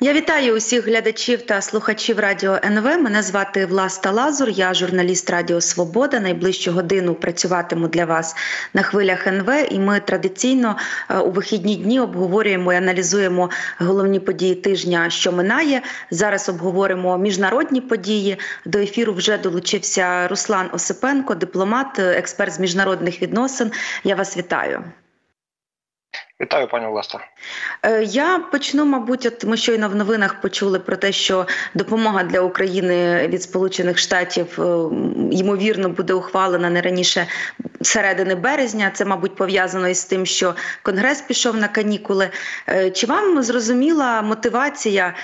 Я 0.00 0.12
вітаю 0.12 0.56
усіх 0.56 0.86
глядачів 0.86 1.42
та 1.42 1.60
слухачів 1.60 2.18
радіо 2.18 2.58
НВ. 2.64 2.84
Мене 2.84 3.22
звати 3.22 3.66
Власта 3.66 4.10
Лазур, 4.10 4.48
я 4.48 4.74
журналіст 4.74 5.30
Радіо 5.30 5.60
Свобода. 5.60 6.20
Найближчу 6.20 6.72
годину 6.72 7.14
працюватиму 7.14 7.88
для 7.88 8.04
вас 8.04 8.36
на 8.74 8.82
хвилях 8.82 9.26
НВ. 9.26 9.50
І 9.70 9.78
ми 9.78 10.00
традиційно 10.00 10.76
е, 11.10 11.18
у 11.18 11.30
вихідні 11.30 11.76
дні 11.76 12.00
обговорюємо 12.00 12.72
і 12.72 12.76
аналізуємо 12.76 13.50
головні 13.78 14.20
події 14.20 14.54
тижня, 14.54 15.10
що 15.10 15.32
минає. 15.32 15.82
Зараз 16.10 16.48
обговоримо 16.48 17.18
міжнародні 17.18 17.80
події. 17.80 18.38
До 18.64 18.78
ефіру 18.78 19.12
вже 19.12 19.38
долучився 19.38 20.28
Руслан 20.28 20.70
Осипенко, 20.72 21.34
дипломат, 21.34 21.98
експерт 21.98 22.52
з 22.52 22.60
міжнародних 22.60 23.22
відносин. 23.22 23.70
Я 24.04 24.14
вас 24.14 24.36
вітаю. 24.36 24.84
Вітаю, 26.40 26.68
пані 26.68 26.86
Власта. 26.86 27.20
Е, 27.82 28.02
я 28.02 28.38
почну, 28.38 28.84
мабуть, 28.84 29.26
от 29.26 29.44
ми 29.44 29.56
щойно 29.56 29.88
в 29.88 29.94
новинах 29.94 30.40
почули 30.40 30.78
про 30.78 30.96
те, 30.96 31.12
що 31.12 31.46
допомога 31.74 32.22
для 32.22 32.40
України 32.40 33.28
від 33.28 33.42
Сполучених 33.42 33.98
Штатів 33.98 34.60
е, 34.60 34.62
ймовірно 35.32 35.88
буде 35.88 36.12
ухвалена 36.12 36.70
не 36.70 36.80
раніше 36.80 37.26
середини 37.82 38.34
березня. 38.34 38.90
Це, 38.94 39.04
мабуть, 39.04 39.36
пов'язано 39.36 39.88
із 39.88 40.04
тим, 40.04 40.26
що 40.26 40.54
Конгрес 40.82 41.20
пішов 41.20 41.56
на 41.56 41.68
канікули. 41.68 42.30
Е, 42.68 42.90
чи 42.90 43.06
вам 43.06 43.42
зрозуміла 43.42 44.22
мотивація 44.22 45.14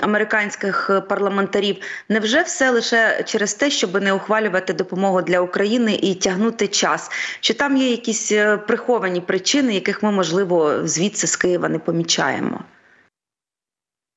американських 0.00 0.90
парламентарів? 1.08 1.76
Невже 2.08 2.42
все 2.42 2.70
лише 2.70 3.22
через 3.22 3.54
те, 3.54 3.70
щоб 3.70 4.02
не 4.02 4.12
ухвалювати 4.12 4.72
допомогу 4.72 5.22
для 5.22 5.40
України 5.40 5.98
і 6.02 6.14
тягнути 6.14 6.68
час? 6.68 7.10
Чи 7.40 7.54
там 7.54 7.76
є 7.76 7.90
якісь 7.90 8.32
приховані 8.66 9.20
причини, 9.20 9.74
яких 9.74 10.02
ми 10.02 10.10
можливо? 10.12 10.61
Звідси 10.84 11.26
з 11.26 11.36
Києва 11.36 11.68
не 11.68 11.78
помічаємо? 11.78 12.60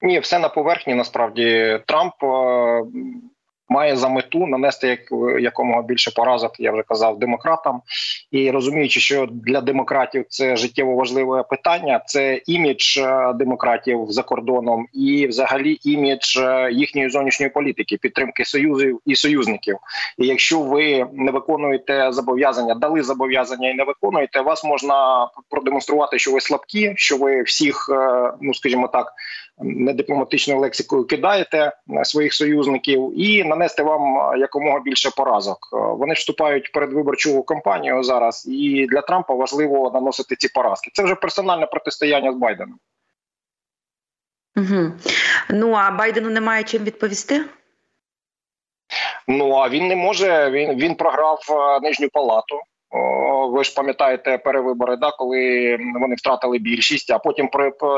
Ні, 0.02 0.20
все 0.20 0.40
на 0.40 0.49
поверхні. 0.49 0.95
Насправді 0.95 1.80
Трамп 1.85 2.13
е, 2.23 2.84
має 3.70 3.96
за 3.96 4.10
мету 4.10 4.48
нанести 4.48 4.88
як 4.88 4.99
якомога 5.41 5.82
більше 5.82 6.12
поразок, 6.12 6.60
я 6.60 6.71
вже 6.71 6.84
казав, 6.84 7.20
демократам. 7.20 7.82
І 8.32 8.52
розуміючи, 8.52 8.99
що 8.99 9.27
для 9.32 9.62
демократів 9.62 10.26
це 10.30 10.55
життєво 10.55 10.96
важливе 10.96 11.44
питання, 11.44 12.02
це 12.05 12.41
імідж 12.46 12.98
е, 12.98 13.34
демократів 13.34 14.05
за 14.10 14.24
кордоном 14.24 14.88
і, 14.93 15.27
взагалі, 15.27 15.80
імідж 15.84 16.38
е, 16.38 16.70
їхньої 16.71 17.10
зовнішньої 17.10 17.49
політики, 17.49 17.98
підтримки 17.98 18.46
союзів 18.46 18.99
і 19.05 19.16
союзників. 19.16 19.77
І 20.18 20.27
якщо 20.27 20.60
ви 20.60 21.05
не 21.13 21.32
виконуєте 21.32 22.12
зобов'язання, 22.12 22.76
дали 22.76 23.04
зобов'язання 23.04 23.70
і 23.70 23.74
не 23.74 23.84
виконуєте, 23.84 24.41
вас 24.41 24.63
можна 24.63 25.27
продемонструвати, 25.49 26.20
що 26.20 26.32
ви 26.32 26.41
слабкі, 26.41 26.93
що 26.96 27.18
ви 27.18 27.41
всіх, 27.41 27.90
е, 27.91 28.32
ну 28.41 28.54
скажімо 28.54 28.88
так, 28.88 29.13
недипломатичною 29.58 30.60
лексикою 30.60 31.06
кидаєте 31.06 31.72
своїх 32.04 32.34
союзників 32.34 33.14
і 33.16 33.44
нанести 33.44 33.84
вам 33.84 34.02
якомога 34.40 34.80
більше 34.80 35.10
поразок. 35.18 35.58
Вони 35.72 36.14
вступають 36.14 36.70
в 36.70 36.72
передвиборчу 36.72 37.44
кампанію 37.44 38.04
зараз, 38.04 38.48
і 38.50 38.88
для 38.92 39.02
Трампа 39.02 39.34
важливо 39.34 39.92
наносити 39.94 40.36
ці 40.36 40.48
поразки. 40.48 40.92
Це 40.94 41.04
вже 41.04 41.16
персональне 41.16 41.66
протистояння 41.66 42.34
з 42.34 42.36
Байденом. 42.36 42.80
Угу. 44.56 44.92
Ну 45.50 45.74
а 45.74 45.92
Байдену 45.92 46.30
немає 46.30 46.64
чим 46.64 46.84
відповісти. 46.84 47.46
Ну 49.28 49.52
а 49.52 49.70
він 49.70 49.88
не 49.88 49.96
може. 49.96 50.50
Він 50.52 50.76
він 50.76 50.96
програв 50.96 51.40
нижню 51.82 52.10
палату. 52.10 52.60
Ви 53.51 53.63
ж 53.63 53.74
пам'ятаєте 53.76 54.38
перевибори, 54.38 54.98
да, 54.98 55.12
коли 55.12 55.77
вони 56.01 56.15
втратили 56.15 56.57
більшість, 56.60 57.12
а 57.12 57.20
потім 57.20 57.49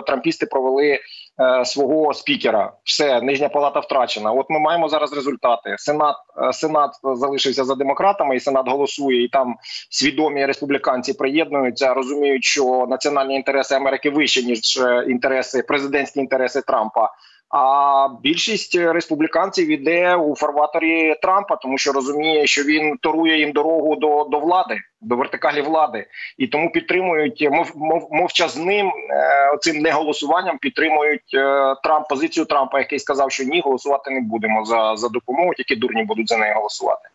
трампісти 0.08 0.45
провели 0.45 1.00
е, 1.42 1.66
свого 1.66 2.14
спікера. 2.14 2.73
Все, 2.84 3.22
нижня 3.22 3.50
палата 3.50 3.80
втрачена. 3.80 4.31
От 4.31 4.50
ми 4.50 4.59
маємо 4.59 4.89
зараз 4.89 5.14
результати. 5.14 5.76
Сенат 5.78 6.16
е, 6.50 6.54
Сенат 6.54 6.92
залишився 7.04 7.64
за 7.64 7.76
демократами, 7.76 8.36
і 8.36 8.39
Сенат 8.39 8.70
голосує, 8.70 9.23
і 9.23 9.28
там 9.28 9.56
свідомі 9.89 10.45
республіканці 10.45 11.14
приєднуються, 11.14 11.93
розуміють, 11.93 12.43
що 12.43 12.86
національні 12.89 13.36
інтереси 13.36 13.76
Америки 13.76 14.10
вищі 14.10 14.45
ніж 14.45 14.77
е, 14.77 15.05
інтереси, 15.08 15.64
президентські 15.64 16.20
інтереси 16.20 16.61
Трампа. 16.61 17.10
А 17.50 18.08
більшість 18.24 18.76
республіканців 18.76 19.68
іде 19.68 20.16
у 20.16 20.36
фарваторі 20.36 21.16
Трампа, 21.22 21.56
тому 21.56 21.78
що 21.78 21.92
розуміє, 21.92 22.48
що 22.48 22.64
він 22.64 22.98
торує 22.98 23.40
їм 23.40 23.52
дорогу 23.52 23.96
до 23.96 24.24
до 24.32 24.40
влади, 24.40 24.78
до 25.02 25.16
вертикалі 25.16 25.62
влади, 25.62 26.06
і 26.38 26.48
тому 26.48 26.72
підтримують 26.72 27.48
мов, 27.52 27.72
мов 27.76 28.08
мовчазним 28.12 28.88
е, 28.88 29.52
оцим 29.54 29.78
неголосуванням. 29.82 30.58
Підтримують 30.58 31.34
е, 31.34 31.76
Трамп 31.84 32.08
позицію 32.10 32.46
Трампа, 32.46 32.80
який 32.80 33.00
сказав, 33.00 33.32
що 33.32 33.44
ні, 33.44 33.62
голосувати 33.62 34.12
не 34.12 34.22
будемо 34.22 34.66
за 34.66 34.96
за 34.96 35.10
допомогу, 35.10 35.54
тільки 35.54 35.76
дурні 35.76 36.04
будуть 36.04 36.30
за 36.30 36.38
неї 36.38 36.54
голосувати. 36.54 37.10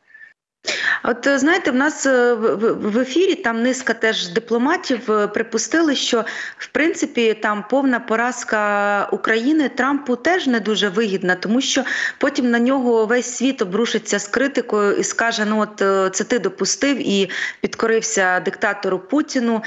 От 1.05 1.27
е, 1.27 1.39
знаєте, 1.39 1.71
в 1.71 1.75
нас 1.75 2.07
е, 2.07 2.35
в 2.35 2.99
ефірі 2.99 3.35
там 3.35 3.63
низка 3.63 3.95
теж 3.95 4.29
дипломатів 4.29 5.13
е, 5.13 5.27
припустили, 5.27 5.95
що 5.95 6.25
в 6.59 6.67
принципі 6.67 7.35
там 7.35 7.65
повна 7.71 8.01
поразка 8.01 9.09
України 9.13 9.69
Трампу 9.69 10.17
теж 10.17 10.47
не 10.47 10.61
дуже 10.61 10.89
вигідна, 10.89 11.35
тому 11.35 11.61
що 11.61 11.85
потім 12.19 12.51
на 12.51 12.59
нього 12.59 13.07
весь 13.07 13.37
світ 13.37 13.63
обрушиться 13.63 14.19
з 14.19 14.29
критикою 14.29 14.97
і 14.97 15.05
скаже: 15.05 15.45
Ну, 15.45 15.61
от 15.61 15.77
це 16.15 16.25
ти 16.25 16.39
допустив 16.39 17.09
і 17.09 17.31
підкорився 17.61 18.41
диктатору 18.41 18.99
Путіну, 18.99 19.63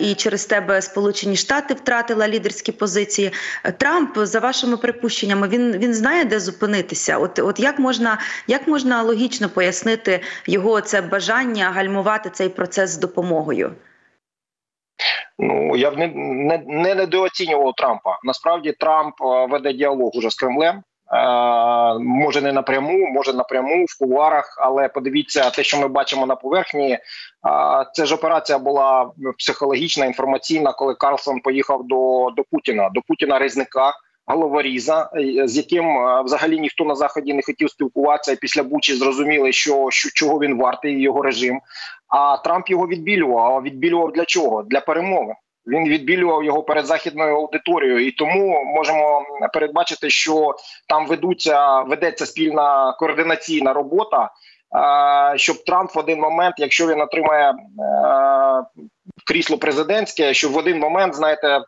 і 0.00 0.14
через 0.14 0.46
тебе 0.46 0.82
Сполучені 0.82 1.36
Штати 1.36 1.74
втратила 1.74 2.28
лідерські 2.28 2.72
позиції. 2.72 3.32
Трамп, 3.78 4.18
за 4.22 4.40
вашими 4.40 4.76
припущеннями, 4.76 5.48
він 5.48 5.72
він 5.72 5.94
знає, 5.94 6.24
де 6.24 6.40
зупинитися. 6.40 7.18
От, 7.18 7.38
от 7.38 7.60
як 7.60 7.78
можна, 7.78 8.18
як 8.46 8.68
можна 8.68 9.02
логічно 9.02 9.48
пояснити? 9.48 10.20
Його 10.46 10.80
це 10.80 11.02
бажання 11.02 11.70
гальмувати 11.70 12.30
цей 12.30 12.48
процес 12.48 12.90
з 12.90 12.98
допомогою? 12.98 13.72
Ну 15.38 15.76
я 15.76 15.90
б 15.90 15.98
не 15.98 16.06
не, 16.14 16.62
не 16.66 16.94
недооцінював 16.94 17.74
Трампа. 17.76 18.18
Насправді 18.24 18.72
Трамп 18.72 19.14
е, 19.20 19.46
веде 19.46 19.72
діалог 19.72 20.10
уже 20.14 20.30
з 20.30 20.34
Кремлем. 20.34 20.76
Е, 20.76 21.98
може 21.98 22.40
не 22.40 22.52
напряму, 22.52 23.06
може 23.06 23.32
напряму 23.32 23.84
в 23.84 23.98
кулуарах, 23.98 24.58
але 24.60 24.88
подивіться, 24.88 25.50
те, 25.50 25.62
що 25.62 25.80
ми 25.80 25.88
бачимо 25.88 26.26
на 26.26 26.36
поверхні, 26.36 26.92
е, 26.92 27.00
це 27.92 28.06
ж 28.06 28.14
операція 28.14 28.58
була 28.58 29.10
психологічна, 29.38 30.06
інформаційна, 30.06 30.72
коли 30.72 30.94
Карлсон 30.94 31.40
поїхав 31.40 31.84
до 31.84 32.30
до 32.36 32.42
Путіна, 32.50 32.90
до 32.94 33.00
Путіна 33.08 33.38
Резника 33.38 33.92
головоріза, 34.26 35.10
е, 35.16 35.48
з 35.48 35.56
яким 35.56 35.84
е, 35.84 36.22
взагалі 36.22 36.60
ніхто 36.60 36.84
на 36.84 36.94
заході 36.94 37.34
не 37.34 37.42
хотів 37.42 37.70
спілкуватися. 37.70 38.32
і 38.32 38.36
Після 38.36 38.62
Бучі 38.62 38.94
зрозуміли, 38.94 39.52
що, 39.52 39.86
що 39.90 40.10
чого 40.14 40.38
він 40.38 40.58
вартий, 40.58 41.02
його 41.02 41.22
режим. 41.22 41.60
А 42.08 42.36
Трамп 42.36 42.68
його 42.70 42.86
відбілював. 42.86 43.56
А 43.56 43.60
відбілював 43.60 44.12
для 44.12 44.24
чого? 44.24 44.62
Для 44.62 44.80
перемови. 44.80 45.34
Він 45.66 45.88
відбілював 45.88 46.44
його 46.44 46.62
перед 46.62 46.86
західною 46.86 47.36
аудиторією, 47.36 48.06
і 48.06 48.10
тому 48.10 48.64
можемо 48.64 49.22
передбачити, 49.52 50.10
що 50.10 50.54
там 50.88 51.06
ведуться 51.06 51.80
ведеться 51.80 52.26
спільна 52.26 52.92
координаційна 52.98 53.72
робота, 53.72 54.30
щоб 55.36 55.64
Трамп 55.64 55.94
в 55.94 55.98
один 55.98 56.20
момент, 56.20 56.54
якщо 56.58 56.86
він 56.86 57.00
отримає 57.00 57.50
е, 57.50 57.54
крісло 59.24 59.58
президентське, 59.58 60.34
що 60.34 60.48
в 60.48 60.56
один 60.56 60.78
момент, 60.78 61.14
знаєте, 61.14 61.48
е, 61.48 61.62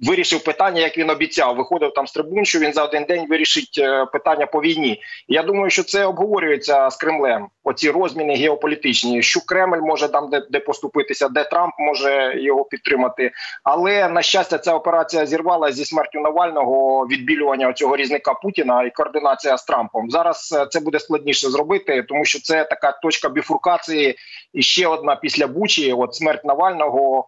вирішив 0.00 0.44
питання, 0.44 0.80
як 0.80 0.98
він 0.98 1.10
обіцяв. 1.10 1.56
Виходив 1.56 1.92
там 1.94 2.06
з 2.06 2.12
трибун, 2.12 2.44
що 2.44 2.58
він 2.58 2.72
за 2.72 2.84
один 2.84 3.04
день 3.04 3.26
вирішить 3.28 3.78
е, 3.78 4.06
питання 4.06 4.46
по 4.46 4.60
війні. 4.60 5.00
Я 5.28 5.42
думаю, 5.42 5.70
що 5.70 5.82
це 5.82 6.04
обговорюється 6.04 6.90
з 6.90 6.96
Кремлем. 6.96 7.46
Оці 7.64 7.90
розміни 7.90 8.34
геополітичні, 8.34 9.22
що 9.22 9.40
Кремль 9.40 9.80
може 9.80 10.08
там 10.08 10.30
де, 10.30 10.46
де 10.50 10.60
поступитися, 10.60 11.28
де 11.28 11.44
Трамп 11.44 11.74
може 11.78 12.34
його 12.36 12.64
підтримати. 12.64 13.30
Але 13.64 14.08
на 14.08 14.22
щастя, 14.22 14.58
ця 14.58 14.74
операція 14.74 15.26
зірвалася 15.26 15.76
зі 15.76 15.84
смертю 15.84 16.20
Навального 16.20 17.06
відбілювання 17.06 17.72
цього 17.72 17.96
різника 17.96 18.34
Путіна 18.34 18.82
і 18.82 18.90
координація 18.90 19.58
з 19.58 19.64
Трампом. 19.64 20.10
Зараз 20.10 20.58
е, 20.58 20.66
це 20.70 20.80
буде 20.80 20.98
складніше 20.98 21.50
зробити, 21.50 22.04
тому 22.08 22.24
що 22.24 22.40
це 22.40 22.64
така 22.64 22.92
точка 22.92 23.28
біфуркації. 23.28 24.16
І 24.52 24.62
ще 24.62 24.86
одна 24.86 25.16
після 25.16 25.46
Бучі, 25.46 25.92
от 25.92 26.14
смерть 26.14 26.44
Навального, 26.44 26.67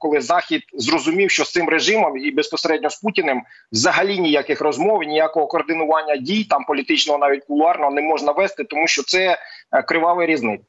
коли 0.00 0.20
Захід 0.20 0.62
зрозумів, 0.74 1.30
що 1.30 1.44
з 1.44 1.52
цим 1.52 1.68
режимом 1.68 2.18
і 2.18 2.30
безпосередньо 2.30 2.90
з 2.90 2.96
Путіним 2.96 3.42
взагалі 3.72 4.18
ніяких 4.18 4.60
розмов, 4.60 5.02
ніякого 5.02 5.46
координування 5.46 6.16
дій 6.16 6.44
там 6.44 6.64
політичного, 6.64 7.18
навіть 7.18 7.44
кулуарного 7.44 7.92
не 7.92 8.02
можна 8.02 8.32
вести, 8.32 8.64
тому 8.64 8.86
що 8.86 9.02
це 9.02 9.38
е, 9.72 9.82
кривавий 9.82 10.26
різник. 10.26 10.60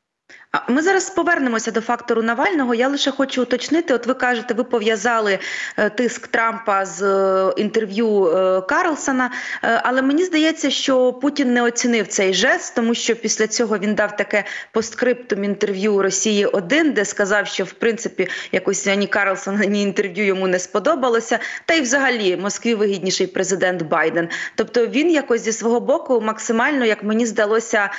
Ми 0.67 0.81
зараз 0.81 1.09
повернемося 1.09 1.71
до 1.71 1.81
фактору 1.81 2.23
Навального. 2.23 2.75
Я 2.75 2.87
лише 2.87 3.11
хочу 3.11 3.41
уточнити. 3.41 3.93
От 3.93 4.07
ви 4.07 4.13
кажете, 4.13 4.53
ви 4.53 4.63
пов'язали 4.63 5.39
е, 5.77 5.89
тиск 5.89 6.27
Трампа 6.27 6.85
з 6.85 7.01
е, 7.01 7.53
інтерв'ю 7.57 8.27
е, 8.27 8.61
Карлсона, 8.61 9.31
але 9.61 10.01
мені 10.01 10.23
здається, 10.23 10.69
що 10.69 11.13
Путін 11.13 11.53
не 11.53 11.61
оцінив 11.61 12.07
цей 12.07 12.33
жест, 12.33 12.75
тому 12.75 12.93
що 12.93 13.15
після 13.15 13.47
цього 13.47 13.77
він 13.77 13.95
дав 13.95 14.15
таке 14.15 14.43
посткриптум 14.71 15.43
інтерв'ю 15.43 16.01
Росії 16.01 16.45
1 16.45 16.93
де 16.93 17.05
сказав, 17.05 17.47
що 17.47 17.63
в 17.63 17.71
принципі 17.71 18.27
якось 18.51 18.85
ні 18.85 19.07
Карлсон, 19.07 19.59
ні 19.59 19.83
інтерв'ю 19.83 20.25
йому 20.25 20.47
не 20.47 20.59
сподобалося. 20.59 21.39
Та 21.65 21.73
й 21.73 21.81
взагалі 21.81 22.37
Москві 22.37 22.75
вигідніший 22.75 23.27
президент 23.27 23.81
Байден. 23.81 24.29
Тобто 24.55 24.87
він 24.87 25.11
якось 25.11 25.41
зі 25.41 25.51
свого 25.51 25.79
боку 25.79 26.21
максимально, 26.21 26.85
як 26.85 27.03
мені 27.03 27.25
здалося, 27.25 27.89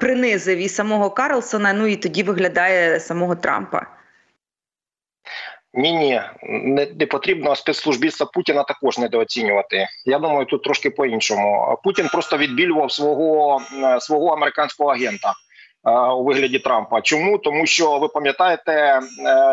принизив 0.00 0.58
і 0.58 0.68
самого 0.68 1.10
Карлсона. 1.10 1.72
Ну 1.72 1.85
і 1.86 1.96
тоді 1.96 2.22
виглядає 2.22 3.00
самого 3.00 3.36
Трампа. 3.36 3.86
Ні, 5.74 5.92
ні, 5.92 6.20
не, 6.96 7.06
потрібно 7.06 7.56
спецслужбіста 7.56 8.24
Путіна 8.24 8.62
також 8.62 8.98
недооцінювати. 8.98 9.86
Я 10.04 10.18
думаю, 10.18 10.46
тут 10.46 10.62
трошки 10.62 10.90
по 10.90 11.06
іншому. 11.06 11.78
Путін 11.84 12.08
просто 12.12 12.38
відбілював 12.38 12.92
свого 12.92 13.60
е, 13.82 14.00
свого 14.00 14.28
американського 14.28 14.90
агента 14.90 15.32
у 15.92 16.24
вигляді 16.24 16.58
Трампа. 16.58 17.00
Чому 17.00 17.38
тому, 17.38 17.66
що 17.66 17.98
ви 17.98 18.08
пам'ятаєте, 18.08 18.72
е, 18.72 19.00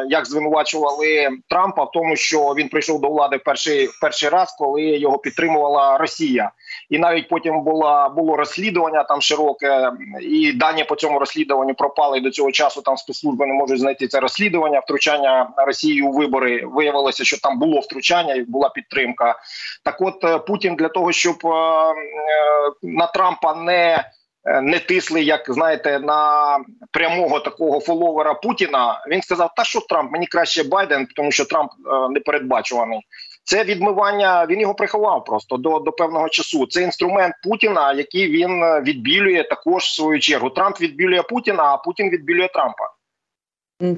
як 0.09 0.25
звинувачували 0.25 1.29
Трампа 1.49 1.83
в 1.83 1.91
тому, 1.91 2.15
що 2.15 2.53
він 2.57 2.69
прийшов 2.69 3.01
до 3.01 3.09
влади 3.09 3.37
перший 3.37 3.89
перший 4.01 4.29
раз, 4.29 4.55
коли 4.59 4.81
його 4.81 5.17
підтримувала 5.17 5.97
Росія, 5.97 6.51
і 6.89 6.99
навіть 6.99 7.29
потім 7.29 7.63
була 7.63 8.09
було 8.09 8.37
розслідування 8.37 9.03
там 9.03 9.21
широке, 9.21 9.91
і 10.21 10.53
дані 10.53 10.83
по 10.83 10.95
цьому 10.95 11.19
розслідуванню 11.19 11.73
пропали. 11.73 12.17
І 12.17 12.21
до 12.21 12.31
цього 12.31 12.51
часу 12.51 12.81
там 12.81 12.97
спецслужби 12.97 13.45
не 13.45 13.53
можуть 13.53 13.79
знайти 13.79 14.07
це 14.07 14.19
розслідування. 14.19 14.79
Втручання 14.79 15.49
Росії 15.57 16.01
у 16.01 16.11
вибори 16.11 16.65
виявилося, 16.65 17.23
що 17.23 17.39
там 17.39 17.59
було 17.59 17.79
втручання 17.79 18.33
і 18.33 18.41
була 18.41 18.69
підтримка. 18.69 19.35
Так, 19.83 20.01
от 20.01 20.23
е, 20.23 20.39
Путін 20.39 20.75
для 20.75 20.87
того, 20.87 21.11
щоб 21.11 21.35
е, 21.45 21.49
на 22.83 23.07
Трампа 23.07 23.55
не 23.55 23.83
Е, 23.93 24.05
не 24.45 24.79
тисли, 24.79 25.23
як 25.23 25.45
знаєте, 25.47 25.99
на 25.99 26.59
прямого 26.91 27.39
такого 27.39 27.79
фоловера 27.79 28.33
Путіна. 28.33 29.05
Він 29.09 29.21
сказав: 29.21 29.51
Та 29.57 29.63
що 29.63 29.79
Трамп? 29.79 30.11
Мені 30.11 30.27
краще 30.27 30.63
Байден, 30.63 31.07
тому 31.15 31.31
що 31.31 31.45
Трамп 31.45 31.71
е, 31.71 32.09
не. 32.09 33.01
Це 33.43 33.63
відмивання. 33.63 34.45
Він 34.45 34.61
його 34.61 34.73
приховав 34.73 35.25
просто 35.25 35.57
до 35.57 35.79
до 35.79 35.91
певного 35.91 36.29
часу. 36.29 36.67
Це 36.67 36.81
інструмент 36.81 37.35
Путіна, 37.43 37.93
який 37.93 38.27
він 38.27 38.63
е, 38.63 38.81
відбілює 38.81 39.43
також 39.43 39.83
в 39.83 39.95
свою 39.95 40.19
чергу. 40.19 40.49
Трамп 40.49 40.81
відбілює 40.81 41.21
Путіна, 41.21 41.63
а 41.63 41.77
Путін 41.77 42.09
відбілює 42.09 42.47
Трампа. 42.47 42.89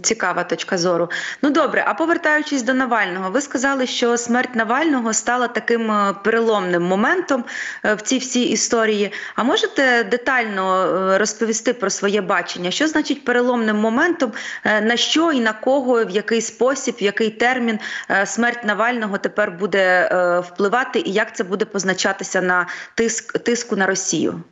Цікава 0.01 0.43
точка 0.43 0.77
зору. 0.77 1.09
Ну 1.41 1.49
добре, 1.49 1.83
а 1.87 1.93
повертаючись 1.93 2.63
до 2.63 2.73
Навального, 2.73 3.31
ви 3.31 3.41
сказали, 3.41 3.87
що 3.87 4.17
смерть 4.17 4.55
Навального 4.55 5.13
стала 5.13 5.47
таким 5.47 5.91
е, 5.91 6.15
переломним 6.23 6.83
моментом 6.83 7.43
е, 7.85 7.93
в 7.93 8.01
цій 8.01 8.17
всій 8.17 8.43
історії. 8.43 9.11
А 9.35 9.43
можете 9.43 10.03
детально 10.03 10.85
е, 10.85 11.17
розповісти 11.17 11.73
про 11.73 11.89
своє 11.89 12.21
бачення? 12.21 12.71
Що 12.71 12.87
значить 12.87 13.25
переломним 13.25 13.77
моментом, 13.77 14.31
на 14.63 14.97
що 14.97 15.31
і 15.31 15.39
на 15.39 15.53
кого, 15.53 16.05
в 16.05 16.09
який 16.09 16.41
спосіб, 16.41 16.95
в 17.01 17.03
який 17.03 17.29
термін 17.29 17.79
смерть 18.25 18.63
Навального 18.63 19.17
тепер 19.17 19.51
буде 19.51 20.09
впливати, 20.47 20.99
і 20.99 21.11
як 21.11 21.35
це 21.35 21.43
буде 21.43 21.65
позначатися 21.65 22.41
на 22.41 22.67
тиск 22.95 23.39
тиску 23.39 23.75
на 23.75 23.85
Росію? 23.85 24.43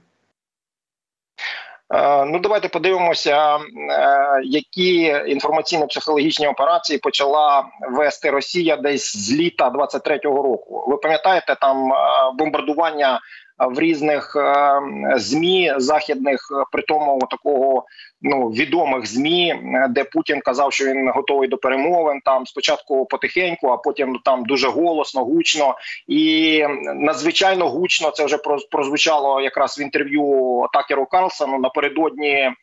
Е, 1.93 2.25
ну, 2.25 2.39
давайте 2.39 2.67
подивимося, 2.67 3.55
е, 3.55 3.61
які 4.43 5.13
інформаційно-психологічні 5.13 6.47
операції 6.49 6.99
почала 6.99 7.65
вести 7.91 8.29
Росія 8.29 8.77
десь 8.77 9.17
з 9.17 9.33
літа 9.33 9.69
23-го 9.69 10.43
року. 10.43 10.85
Ви 10.87 10.97
пам'ятаєте 10.97 11.55
там 11.61 11.93
е, 11.93 11.95
бомбардування 12.37 13.19
в 13.59 13.79
різних 13.79 14.37
змі 15.15 15.73
західних, 15.77 16.39
при 16.71 16.81
тому 16.81 17.19
такого 17.29 17.85
ну 18.21 18.47
відомих 18.47 19.05
змі, 19.05 19.59
де 19.89 20.03
Путін 20.03 20.41
казав, 20.41 20.73
що 20.73 20.85
він 20.85 21.09
готовий 21.09 21.49
до 21.49 21.57
перемовин. 21.57 22.21
Там 22.25 22.45
спочатку 22.45 23.05
потихеньку, 23.05 23.67
а 23.67 23.77
потім 23.77 24.19
там 24.25 24.45
дуже 24.45 24.67
голосно, 24.67 25.23
гучно 25.23 25.75
і 26.07 26.65
надзвичайно 26.95 27.69
гучно 27.69 28.11
це 28.11 28.25
вже 28.25 28.37
прозвучало 28.71 29.41
якраз 29.41 29.79
в 29.79 29.81
інтерв'ю 29.81 30.65
Такеру 30.73 31.05
Карлсону 31.05 31.59
напередодні 31.59 32.31
е, 32.31 32.53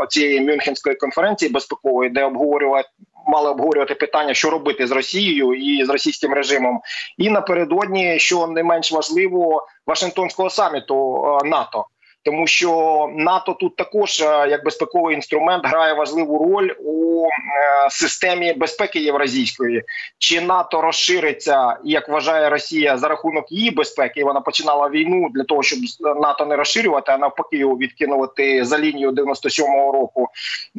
оцієї 0.00 0.40
Мюнхенської 0.40 0.96
конференції 0.96 1.52
безпекової, 1.52 2.10
де 2.10 2.24
обговорювати. 2.24 2.88
Мали 3.28 3.50
обговорювати 3.50 3.94
питання, 3.94 4.34
що 4.34 4.50
робити 4.50 4.86
з 4.86 4.90
Росією 4.90 5.54
і 5.54 5.84
з 5.84 5.88
російським 5.88 6.32
режимом, 6.32 6.80
і 7.18 7.30
напередодні, 7.30 8.18
що 8.18 8.46
не 8.46 8.62
менш 8.62 8.92
важливо, 8.92 9.66
Вашингтонського 9.86 10.50
саміту 10.50 11.24
е, 11.26 11.48
НАТО 11.48 11.84
тому 12.28 12.46
що 12.46 13.10
НАТО 13.16 13.56
тут 13.60 13.76
також 13.76 14.20
е, 14.20 14.24
як 14.50 14.64
безпековий 14.64 15.14
інструмент 15.14 15.66
грає 15.66 15.94
важливу 15.94 16.38
роль 16.38 16.70
у 16.84 17.26
е, 17.26 17.90
системі 17.90 18.52
безпеки 18.52 18.98
євразійської. 18.98 19.82
Чи 20.18 20.40
НАТО 20.40 20.80
розшириться, 20.80 21.76
як 21.84 22.08
вважає 22.08 22.48
Росія, 22.48 22.98
за 22.98 23.08
рахунок 23.08 23.52
її 23.52 23.70
безпеки? 23.70 24.24
Вона 24.24 24.40
починала 24.40 24.88
війну 24.88 25.28
для 25.34 25.44
того, 25.44 25.62
щоб 25.62 25.78
НАТО 26.20 26.46
не 26.46 26.56
розширювати, 26.56 27.12
а 27.12 27.18
навпаки 27.18 27.56
його 27.56 27.76
відкинувати 27.76 28.64
за 28.64 28.78
лінію 28.78 29.10
97-го 29.10 29.92
року. 29.92 30.28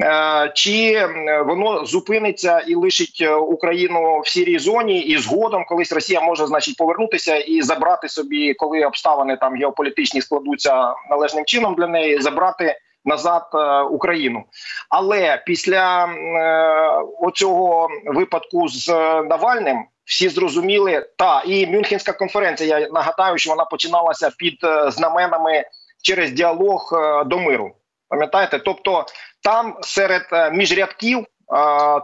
Е, 0.02 0.52
чи 0.56 1.08
воно 1.46 1.86
зупиниться 1.86 2.60
і 2.60 2.76
лишить 2.76 3.28
Україну 3.42 4.22
в 4.26 4.28
сірій 4.28 4.60
зоні, 4.60 5.00
і 5.00 5.18
згодом 5.18 5.66
колись 5.68 5.92
Росія 5.92 6.22
може 6.22 6.48
значить 6.48 6.78
повернутися 6.78 7.36
і 7.36 7.62
забрати 7.62 8.10
собі, 8.10 8.54
коли 8.54 8.86
обставини 8.86 9.38
там 9.38 9.56
геополітичні 9.56 10.22
складуться 10.22 10.94
належним 11.10 11.39
належним 11.40 11.46
чином 11.46 11.76
для 11.76 11.88
неї 11.88 12.22
забрати 12.22 12.76
назад 13.06 13.44
е, 13.54 13.82
Україну. 13.82 14.44
Але 14.90 15.44
після 15.46 16.06
е, 16.06 17.04
оцього 17.22 17.90
випадку 18.06 18.68
з 18.68 18.88
Навальним. 19.30 19.86
Всі 20.06 20.30
зрозуміли, 20.30 21.06
та 21.18 21.44
і 21.46 21.68
Мюнхенська 21.68 22.14
конференція. 22.14 22.80
Я 22.80 22.90
нагадаю, 22.90 23.38
що 23.38 23.50
вона 23.50 23.66
починалася 23.66 24.32
під 24.38 24.64
е, 24.64 24.92
знаменами 24.92 25.64
через 26.04 26.32
діалог 26.32 26.92
до 27.26 27.40
миру. 27.40 27.72
Пам'ятаєте? 28.10 28.60
Тобто, 28.60 29.06
там 29.44 29.78
серед 29.82 30.22
міжрядків 30.54 31.26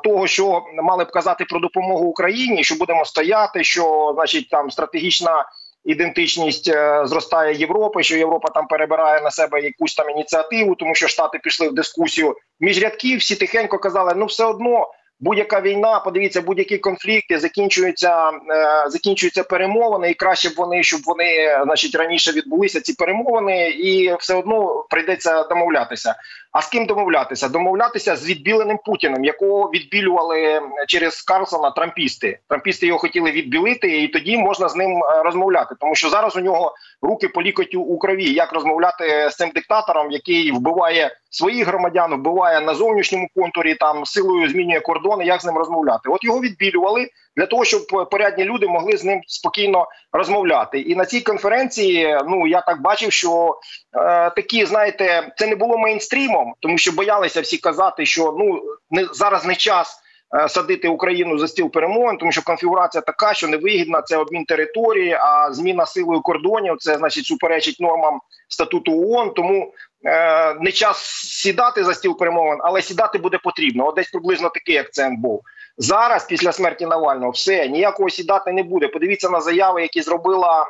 того, 0.03 0.27
що 0.27 0.63
мали 0.83 1.03
б 1.03 1.11
казати 1.11 1.45
про 1.45 1.59
допомогу 1.59 2.05
Україні, 2.05 2.63
що 2.63 2.75
будемо 2.75 3.05
стояти, 3.05 3.63
що 3.63 4.13
значить 4.15 4.49
там 4.49 4.71
стратегічна 4.71 5.45
ідентичність 5.85 6.67
е, 6.67 7.01
зростає 7.05 7.55
Європи, 7.55 8.03
що 8.03 8.17
Європа 8.17 8.49
там 8.49 8.67
перебирає 8.67 9.21
на 9.21 9.31
себе 9.31 9.61
якусь 9.61 9.95
там 9.95 10.09
ініціативу, 10.09 10.75
тому 10.75 10.95
що 10.95 11.07
Штати 11.07 11.39
пішли 11.43 11.69
в 11.69 11.73
дискусію 11.73 12.35
між 12.59 12.83
рядків. 12.83 13.19
Всі 13.19 13.35
тихенько 13.35 13.77
казали, 13.77 14.13
ну 14.15 14.25
все 14.25 14.45
одно 14.45 14.87
будь-яка 15.19 15.61
війна, 15.61 15.99
подивіться, 15.99 16.41
будь-які 16.41 16.77
конфлікти 16.77 17.39
закінчуються, 17.39 18.29
е, 18.29 18.89
закінчуються 18.89 19.43
перемовини, 19.43 20.11
і 20.11 20.13
краще 20.13 20.49
б 20.49 20.53
вони, 20.57 20.83
щоб 20.83 21.01
вони, 21.05 21.59
значить, 21.63 21.95
раніше 21.95 22.31
відбулися 22.31 22.81
ці 22.81 22.93
перемовини, 22.93 23.69
і 23.69 24.15
все 24.19 24.33
одно 24.33 24.85
прийдеться 24.89 25.43
домовлятися. 25.43 26.15
А 26.51 26.61
з 26.61 26.67
ким 26.67 26.85
домовлятися? 26.85 27.49
Домовлятися 27.49 28.15
з 28.15 28.29
відбіленим 28.29 28.79
Путіним, 28.85 29.25
якого 29.25 29.69
відбілювали 29.69 30.61
через 30.87 31.21
Карлсона 31.21 31.71
трампісти. 31.71 32.39
Трампісти 32.49 32.87
його 32.87 32.99
хотіли 32.99 33.31
відбілити, 33.31 34.03
і 34.03 34.07
тоді 34.07 34.37
можна 34.37 34.69
з 34.69 34.75
ним 34.75 35.03
е, 35.03 35.23
розмовляти, 35.23 35.75
тому 35.79 35.95
що 35.95 36.09
зараз 36.09 36.35
у 36.35 36.39
нього 36.39 36.75
руки 37.01 37.27
по 37.27 37.41
лікотю 37.41 37.81
у 37.81 37.97
крові. 37.97 38.33
Як 38.33 38.53
розмовляти 38.53 39.29
з 39.31 39.35
цим 39.35 39.49
диктатором, 39.49 40.11
який 40.11 40.51
вбиває 40.51 41.11
своїх 41.35 41.67
громадян, 41.67 42.15
вбиває 42.15 42.61
на 42.61 42.75
зовнішньому 42.75 43.27
контурі, 43.35 43.75
там 43.75 44.05
силою 44.05 44.49
змінює 44.49 44.79
кордони. 44.79 45.25
Як 45.25 45.41
з 45.41 45.45
ним 45.45 45.57
розмовляти? 45.57 46.09
От 46.09 46.23
його 46.23 46.41
відбілювали 46.41 47.09
для 47.35 47.45
того, 47.45 47.65
щоб 47.65 47.81
порядні 48.11 48.43
люди 48.43 48.67
могли 48.67 48.97
з 48.97 49.03
ним 49.03 49.21
спокійно 49.27 49.87
розмовляти. 50.13 50.79
І 50.79 50.95
на 50.95 51.05
цій 51.05 51.21
конференції, 51.21 52.19
ну 52.27 52.47
я 52.47 52.61
так 52.61 52.81
бачив, 52.81 53.11
що 53.11 53.59
е, 53.97 54.29
такі, 54.29 54.65
знаєте, 54.65 55.33
це 55.37 55.47
не 55.47 55.55
було 55.55 55.77
мейнстрімом, 55.77 56.53
тому 56.59 56.77
що 56.77 56.91
боялися 56.91 57.41
всі 57.41 57.57
казати, 57.57 58.05
що 58.05 58.35
ну 58.39 58.61
не 58.91 59.05
зараз 59.13 59.45
не 59.45 59.55
час. 59.55 60.01
Е, 60.33 60.49
садити 60.49 60.87
Україну 60.87 61.37
за 61.37 61.47
стіл 61.47 61.71
перемовин, 61.71 62.17
тому 62.17 62.31
що 62.31 62.41
конфігурація 62.41 63.01
така, 63.01 63.33
що 63.33 63.47
невигідна 63.47 64.01
це 64.01 64.17
обмін 64.17 64.45
території, 64.45 65.13
а 65.13 65.53
зміна 65.53 65.85
силою 65.85 66.21
кордонів 66.21 66.77
це 66.79 66.97
значить 66.97 67.25
суперечить 67.25 67.79
нормам 67.79 68.19
статуту 68.49 69.11
ООН. 69.11 69.31
Тому 69.35 69.73
е, 70.05 70.53
не 70.53 70.71
час 70.71 70.97
сідати 71.41 71.83
за 71.83 71.93
стіл 71.93 72.17
перемовин, 72.17 72.59
але 72.61 72.81
сідати 72.81 73.17
буде 73.17 73.37
потрібно. 73.37 73.87
От 73.87 73.95
десь 73.95 74.09
приблизно 74.09 74.49
такий 74.49 74.77
акцент 74.77 75.19
був. 75.19 75.41
Зараз, 75.77 76.25
після 76.25 76.51
смерті 76.51 76.85
Навального, 76.85 77.31
все 77.31 77.67
ніякого 77.67 78.09
сідати 78.09 78.51
не 78.51 78.63
буде. 78.63 78.87
Подивіться 78.87 79.29
на 79.29 79.41
заяви, 79.41 79.81
які 79.81 80.01
зробила 80.01 80.63
е, 80.63 80.67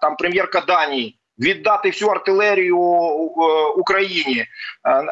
там 0.00 0.16
прем'єрка 0.16 0.60
Данії. 0.60 1.17
Віддати 1.40 1.88
всю 1.88 2.10
артилерію 2.10 2.78
Україні. 3.76 4.44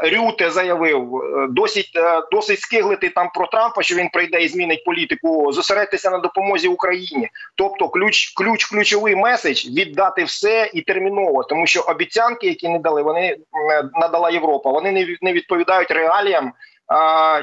Рюте 0.02 0.50
заявив 0.50 1.10
досить 1.50 1.90
досить 2.32 2.60
скиглити 2.60 3.08
там 3.08 3.30
про 3.34 3.46
Трампа, 3.46 3.82
що 3.82 3.94
він 3.94 4.08
прийде 4.08 4.42
і 4.42 4.48
змінить 4.48 4.84
політику. 4.84 5.52
Зосередитися 5.52 6.10
на 6.10 6.18
допомозі 6.18 6.68
Україні. 6.68 7.28
Тобто, 7.54 7.88
ключ, 7.88 8.32
ключ, 8.34 8.64
ключовий 8.64 9.16
меседж 9.16 9.66
віддати 9.66 10.24
все 10.24 10.70
і 10.74 10.82
терміново, 10.82 11.44
тому 11.44 11.66
що 11.66 11.80
обіцянки, 11.80 12.46
які 12.46 12.68
не 12.68 12.78
дали, 12.78 13.02
вони 13.02 13.36
надала 13.94 14.30
Європа. 14.30 14.70
Вони 14.70 15.18
не 15.22 15.32
відповідають 15.32 15.90
реаліям 15.90 16.52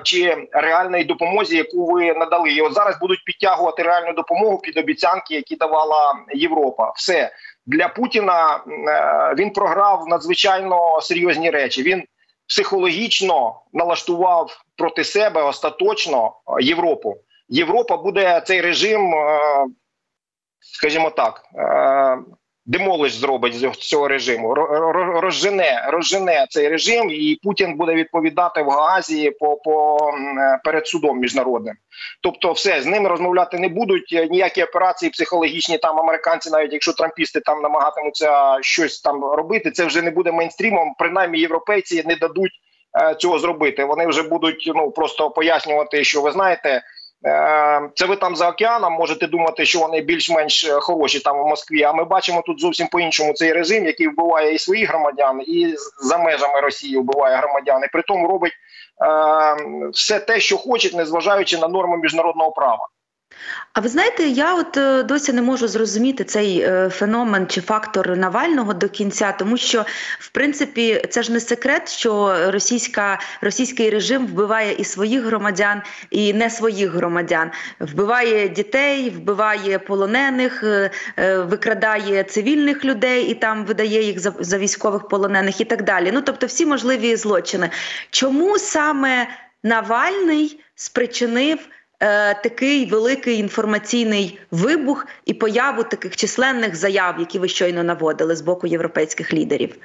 чи 0.03 0.47
реальної 0.51 1.03
допомозі, 1.03 1.57
яку 1.57 1.85
ви 1.85 2.13
надали. 2.13 2.51
І 2.51 2.61
от 2.61 2.73
зараз 2.73 2.99
будуть 2.99 3.23
підтягувати 3.25 3.83
реальну 3.83 4.13
допомогу 4.13 4.57
під 4.57 4.77
обіцянки, 4.77 5.35
які 5.35 5.55
давала 5.55 6.13
Європа. 6.33 6.93
Все 6.95 7.31
для 7.65 7.87
Путіна 7.87 8.55
е, 8.55 9.35
він 9.37 9.49
програв 9.49 10.07
надзвичайно 10.07 11.01
серйозні 11.01 11.49
речі. 11.49 11.83
Він 11.83 12.03
психологічно 12.47 13.61
налаштував 13.73 14.63
проти 14.77 15.03
себе 15.03 15.43
остаточно 15.43 16.33
Європу. 16.61 17.15
Європа 17.49 17.97
буде 17.97 18.41
цей 18.45 18.61
режим, 18.61 19.13
е, 19.15 19.39
скажімо 20.59 21.09
так, 21.09 21.41
е, 21.55 22.17
демолиш 22.65 23.13
зробить 23.13 23.55
з 23.55 23.71
цього 23.71 24.07
режиму. 24.07 24.53
розжене, 24.53 25.85
розжене 25.87 26.45
цей 26.49 26.69
режим, 26.69 27.09
і 27.11 27.39
Путін 27.43 27.77
буде 27.77 27.93
відповідати 27.93 28.61
в 28.61 28.69
Гаазі 28.69 29.31
по 29.39 29.55
по 29.55 29.97
перед 30.63 30.87
судом 30.87 31.19
міжнародним. 31.19 31.75
Тобто, 32.21 32.51
все 32.51 32.81
з 32.81 32.85
ними 32.85 33.09
розмовляти 33.09 33.59
не 33.59 33.67
будуть. 33.67 34.27
Ніякі 34.31 34.63
операції 34.63 35.09
психологічні 35.09 35.77
там 35.77 35.99
американці, 35.99 36.49
навіть 36.49 36.73
якщо 36.73 36.93
трампісти 36.93 37.39
там 37.39 37.61
намагатимуться 37.61 38.57
щось 38.61 39.01
там 39.01 39.23
робити, 39.23 39.71
це 39.71 39.85
вже 39.85 40.01
не 40.01 40.11
буде 40.11 40.31
мейнстрімом. 40.31 40.95
Принаймні, 40.99 41.39
європейці 41.39 42.03
не 42.05 42.15
дадуть 42.15 42.51
е, 43.01 43.15
цього 43.15 43.39
зробити. 43.39 43.85
Вони 43.85 44.07
вже 44.07 44.23
будуть 44.23 44.71
ну 44.75 44.91
просто 44.91 45.29
пояснювати, 45.29 46.03
що 46.03 46.21
ви 46.21 46.31
знаєте. 46.31 46.81
Е, 47.25 47.89
це 47.95 48.05
ви 48.05 48.15
там 48.15 48.35
за 48.35 48.49
океаном 48.49 48.93
можете 48.93 49.27
думати, 49.27 49.65
що 49.65 49.79
вони 49.79 50.01
більш-менш 50.01 50.63
е, 50.63 50.79
хороші 50.79 51.19
там 51.19 51.43
в 51.43 51.47
Москві. 51.47 51.83
А 51.83 51.93
ми 51.93 52.03
бачимо 52.03 52.43
тут 52.45 52.59
зовсім 52.59 52.87
по 52.87 52.99
іншому 52.99 53.33
цей 53.33 53.53
режим, 53.53 53.85
який 53.85 54.07
вбиває 54.07 54.53
і 54.53 54.59
своїх 54.59 54.89
громадян, 54.89 55.41
і 55.47 55.75
за 56.01 56.17
межами 56.17 56.59
Росії 56.59 56.97
вбиває 56.97 57.37
громадян. 57.37 57.83
І 57.83 57.87
При 57.87 58.01
тому 58.01 58.27
робить 58.27 58.53
е, 58.53 59.89
все 59.91 60.19
те, 60.19 60.39
що 60.39 60.57
хоче, 60.57 60.97
незважаючи 60.97 61.57
на 61.57 61.67
норми 61.67 61.97
міжнародного 61.97 62.51
права. 62.51 62.87
А 63.73 63.79
ви 63.79 63.89
знаєте, 63.89 64.23
я 64.23 64.55
от 64.55 64.77
е, 64.77 65.03
досі 65.03 65.33
не 65.33 65.41
можу 65.41 65.67
зрозуміти 65.67 66.23
цей 66.23 66.59
е, 66.59 66.89
феномен 66.89 67.47
чи 67.47 67.61
фактор 67.61 68.17
Навального 68.17 68.73
до 68.73 68.89
кінця, 68.89 69.31
тому 69.31 69.57
що 69.57 69.85
в 70.19 70.29
принципі 70.29 71.05
це 71.09 71.23
ж 71.23 71.31
не 71.31 71.39
секрет, 71.39 71.91
що 71.91 72.35
російська 72.51 73.19
російський 73.41 73.89
режим 73.89 74.27
вбиває 74.27 74.73
і 74.73 74.83
своїх 74.83 75.23
громадян, 75.23 75.81
і 76.09 76.33
не 76.33 76.49
своїх 76.49 76.91
громадян, 76.91 77.51
вбиває 77.79 78.49
дітей, 78.49 79.09
вбиває 79.09 79.79
полонених, 79.79 80.63
е, 80.63 80.91
викрадає 81.37 82.23
цивільних 82.23 82.85
людей 82.85 83.25
і 83.25 83.33
там 83.33 83.65
видає 83.65 84.03
їх 84.03 84.19
за, 84.19 84.33
за 84.39 84.57
військових 84.57 85.07
полонених 85.07 85.61
і 85.61 85.65
так 85.65 85.83
далі. 85.83 86.11
Ну 86.13 86.21
тобто, 86.21 86.45
всі 86.45 86.65
можливі 86.65 87.15
злочини. 87.15 87.69
Чому 88.09 88.59
саме 88.59 89.27
Навальний 89.63 90.59
спричинив? 90.75 91.59
Е, 92.03 92.33
такий 92.33 92.85
великий 92.85 93.39
інформаційний 93.39 94.39
вибух 94.51 95.07
і 95.25 95.33
появу 95.33 95.83
таких 95.83 96.15
численних 96.15 96.75
заяв, 96.75 97.15
які 97.19 97.39
ви 97.39 97.47
щойно 97.47 97.83
наводили 97.83 98.35
з 98.35 98.41
боку 98.41 98.67
європейських 98.67 99.33
лідерів? 99.33 99.77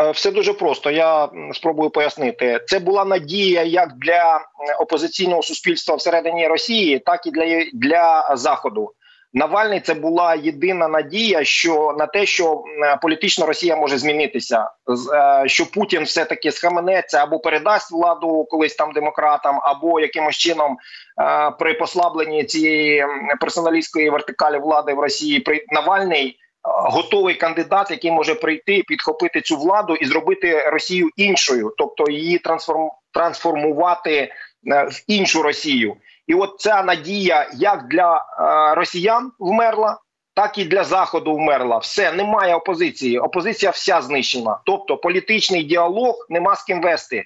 Е, 0.00 0.10
все 0.10 0.30
дуже 0.30 0.52
просто. 0.52 0.90
Я 0.90 1.28
спробую 1.52 1.90
пояснити. 1.90 2.60
Це 2.66 2.78
була 2.78 3.04
надія 3.04 3.62
як 3.62 3.92
для 3.92 4.40
опозиційного 4.80 5.42
суспільства 5.42 5.94
всередині 5.94 6.48
Росії, 6.48 6.98
так 6.98 7.26
і 7.26 7.30
для, 7.30 7.64
для 7.74 8.36
Заходу. 8.36 8.92
Навальний 9.32 9.80
це 9.80 9.94
була 9.94 10.34
єдина 10.34 10.88
надія, 10.88 11.44
що 11.44 11.94
на 11.98 12.06
те, 12.06 12.26
що 12.26 12.62
політично 13.02 13.46
Росія 13.46 13.76
може 13.76 13.98
змінитися, 13.98 14.70
е, 15.14 15.48
що 15.48 15.70
Путін 15.70 16.02
все 16.02 16.24
таки 16.24 16.52
схаменеться 16.52 17.22
або 17.22 17.38
передасть 17.38 17.92
владу 17.92 18.44
колись 18.50 18.74
там 18.74 18.92
демократам, 18.92 19.60
або 19.62 20.00
якимось 20.00 20.36
чином 20.36 20.76
е, 21.20 21.50
при 21.58 21.74
послабленні 21.74 22.44
цієї 22.44 23.06
персоналістської 23.40 24.10
вертикалі 24.10 24.58
влади 24.58 24.94
в 24.94 25.00
Росії 25.00 25.40
при 25.40 25.64
Навальний. 25.68 26.28
Е, 26.28 26.36
готовий 26.64 27.34
кандидат, 27.34 27.90
який 27.90 28.10
може 28.10 28.34
прийти, 28.34 28.82
підхопити 28.88 29.40
цю 29.40 29.56
владу 29.56 29.94
і 29.94 30.06
зробити 30.06 30.68
Росію 30.68 31.08
іншою, 31.16 31.74
тобто 31.78 32.10
її 32.10 32.38
трансформ... 32.38 32.90
трансформувати 33.12 34.32
в 34.64 35.02
іншу 35.06 35.42
Росію. 35.42 35.96
І 36.28 36.34
от 36.34 36.54
ця 36.58 36.82
надія 36.82 37.50
як 37.54 37.88
для 37.88 38.16
е, 38.16 38.74
росіян 38.74 39.32
вмерла, 39.38 39.98
так 40.34 40.58
і 40.58 40.64
для 40.64 40.84
заходу 40.84 41.34
вмерла. 41.34 41.78
Все 41.78 42.12
немає 42.12 42.54
опозиції. 42.54 43.18
Опозиція 43.18 43.70
вся 43.70 44.02
знищена. 44.02 44.58
Тобто 44.64 44.96
політичний 44.96 45.62
діалог 45.62 46.26
нема 46.28 46.56
з 46.56 46.62
ким 46.62 46.82
вести. 46.82 47.24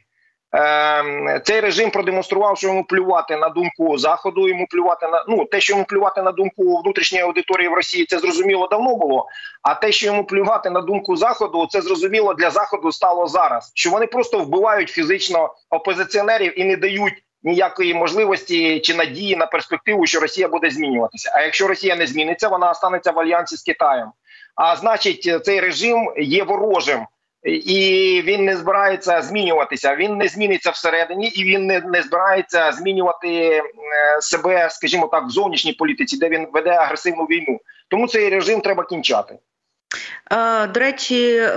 Е, 0.54 1.40
цей 1.44 1.60
режим 1.60 1.90
продемонстрував, 1.90 2.58
що 2.58 2.66
йому 2.66 2.84
плювати 2.84 3.36
на 3.36 3.48
думку 3.48 3.98
заходу. 3.98 4.48
Йому 4.48 4.66
плювати 4.70 5.08
на 5.08 5.24
ну 5.28 5.44
те, 5.44 5.60
що 5.60 5.72
йому 5.72 5.84
плювати 5.84 6.22
на 6.22 6.32
думку 6.32 6.82
внутрішньої 6.82 7.24
аудиторії 7.24 7.68
в 7.68 7.74
Росії, 7.74 8.06
це 8.06 8.18
зрозуміло 8.18 8.68
давно 8.70 8.96
було. 8.96 9.26
А 9.62 9.74
те, 9.74 9.92
що 9.92 10.06
йому 10.06 10.24
плювати 10.24 10.70
на 10.70 10.80
думку 10.80 11.16
заходу, 11.16 11.66
це 11.70 11.80
зрозуміло 11.80 12.34
для 12.34 12.50
заходу 12.50 12.92
стало 12.92 13.26
зараз. 13.26 13.72
Що 13.74 13.90
вони 13.90 14.06
просто 14.06 14.38
вбивають 14.38 14.88
фізично 14.88 15.54
опозиціонерів 15.70 16.60
і 16.60 16.64
не 16.64 16.76
дають 16.76 17.14
ніякої 17.42 17.94
можливості 17.94 18.80
чи 18.80 18.94
надії 18.94 19.36
на 19.36 19.46
перспективу, 19.46 20.06
що 20.06 20.20
Росія 20.20 20.48
буде 20.48 20.70
змінюватися. 20.70 21.32
А 21.34 21.42
якщо 21.42 21.68
Росія 21.68 21.96
не 21.96 22.06
зміниться, 22.06 22.48
вона 22.48 22.74
станеться 22.74 23.10
в 23.10 23.20
альянсі 23.20 23.56
з 23.56 23.62
Китаєм. 23.62 24.08
А 24.54 24.76
значить, 24.76 25.44
цей 25.44 25.60
режим 25.60 26.12
є 26.16 26.44
ворожим. 26.44 27.06
І 27.44 28.22
він 28.24 28.44
не 28.44 28.56
збирається 28.56 29.22
змінюватися. 29.22 29.96
Він 29.96 30.16
не 30.16 30.28
зміниться 30.28 30.70
всередині, 30.70 31.28
і 31.28 31.44
він 31.44 31.66
не 31.66 31.80
не 31.80 32.02
збирається 32.02 32.72
змінювати 32.72 33.28
е, 33.28 33.62
себе, 34.20 34.70
скажімо 34.70 35.06
так, 35.06 35.26
в 35.26 35.30
зовнішній 35.30 35.72
політиці, 35.72 36.18
де 36.18 36.28
він 36.28 36.46
веде 36.52 36.70
агресивну 36.70 37.24
війну. 37.24 37.60
Тому 37.88 38.08
цей 38.08 38.28
режим 38.28 38.60
треба 38.60 38.84
кінчати. 38.84 39.38
Е, 40.32 40.66
до 40.66 40.80
речі, 40.80 41.34
е, 41.36 41.52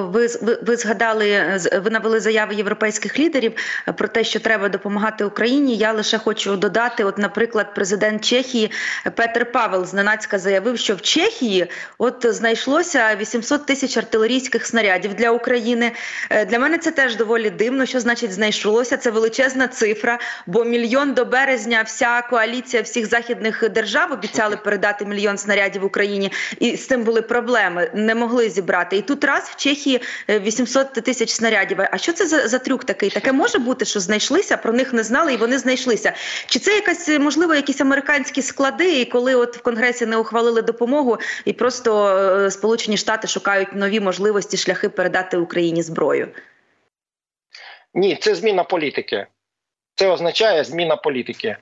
ви 0.00 0.28
ви 0.62 0.76
згадали, 0.76 1.60
ви 1.84 1.90
навели 1.90 2.20
заяви 2.20 2.54
європейських 2.54 3.18
лідерів 3.18 3.52
про 3.96 4.08
те, 4.08 4.24
що 4.24 4.40
треба 4.40 4.68
допомагати 4.68 5.24
Україні. 5.24 5.76
Я 5.76 5.92
лише 5.92 6.18
хочу 6.18 6.56
додати: 6.56 7.04
от, 7.04 7.18
наприклад, 7.18 7.74
президент 7.74 8.24
Чехії 8.24 8.70
Петер 9.14 9.52
Павел 9.52 9.86
зненацька 9.86 10.38
заявив, 10.38 10.78
що 10.78 10.94
в 10.94 11.00
Чехії 11.00 11.66
от 11.98 12.26
знайшлося 12.28 13.16
800 13.20 13.66
тисяч 13.66 13.96
артилерійських 13.96 14.66
снарядів 14.66 15.14
для 15.14 15.30
України. 15.30 15.92
Е, 16.30 16.44
для 16.44 16.58
мене 16.58 16.78
це 16.78 16.90
теж 16.90 17.16
доволі 17.16 17.50
дивно. 17.50 17.86
Що 17.86 18.00
значить 18.00 18.32
знайшлося? 18.32 18.96
Це 18.96 19.10
величезна 19.10 19.68
цифра, 19.68 20.18
бо 20.46 20.64
мільйон 20.64 21.14
до 21.14 21.24
березня 21.24 21.82
вся 21.86 22.22
коаліція 22.22 22.82
всіх 22.82 23.06
західних 23.06 23.70
держав 23.70 24.12
обіцяли 24.12 24.56
передати 24.56 25.04
мільйон 25.04 25.38
снарядів 25.38 25.84
Україні, 25.84 26.32
і 26.60 26.76
з 26.76 26.86
цим 26.86 27.04
були 27.04 27.22
проблеми 27.22 27.71
не 27.94 28.14
могли 28.14 28.50
зібрати. 28.50 28.96
І 28.96 29.02
тут 29.02 29.24
раз 29.24 29.42
в 29.42 29.56
Чехії 29.56 30.00
800 30.28 30.98
е, 30.98 31.00
тисяч 31.00 31.30
снарядів. 31.30 31.78
А 31.80 31.98
що 31.98 32.12
це 32.12 32.26
за, 32.26 32.48
за 32.48 32.58
трюк 32.58 32.84
такий? 32.84 33.10
Таке 33.10 33.32
може 33.32 33.58
бути, 33.58 33.84
що 33.84 34.00
знайшлися, 34.00 34.56
про 34.56 34.72
них 34.72 34.92
не 34.92 35.02
знали, 35.02 35.34
і 35.34 35.36
вони 35.36 35.58
знайшлися. 35.58 36.12
Чи 36.46 36.58
це 36.58 36.74
якась 36.74 37.08
можливо 37.08 37.54
якісь 37.54 37.80
американські 37.80 38.42
склади? 38.42 39.00
І 39.00 39.04
коли 39.04 39.34
от 39.34 39.56
в 39.56 39.62
конгресі 39.62 40.06
не 40.06 40.16
ухвалили 40.16 40.62
допомогу, 40.62 41.18
і 41.44 41.52
просто 41.52 42.08
е, 42.08 42.50
Сполучені 42.50 42.96
Штати 42.96 43.28
шукають 43.28 43.72
нові 43.72 44.00
можливості 44.00 44.56
шляхи 44.56 44.88
передати 44.88 45.36
Україні 45.36 45.82
зброю? 45.82 46.28
Ні, 47.94 48.18
це 48.20 48.34
зміна 48.34 48.64
політики. 48.64 49.26
Це 49.94 50.08
означає 50.08 50.64
зміна 50.64 50.96
політики. 50.96 51.56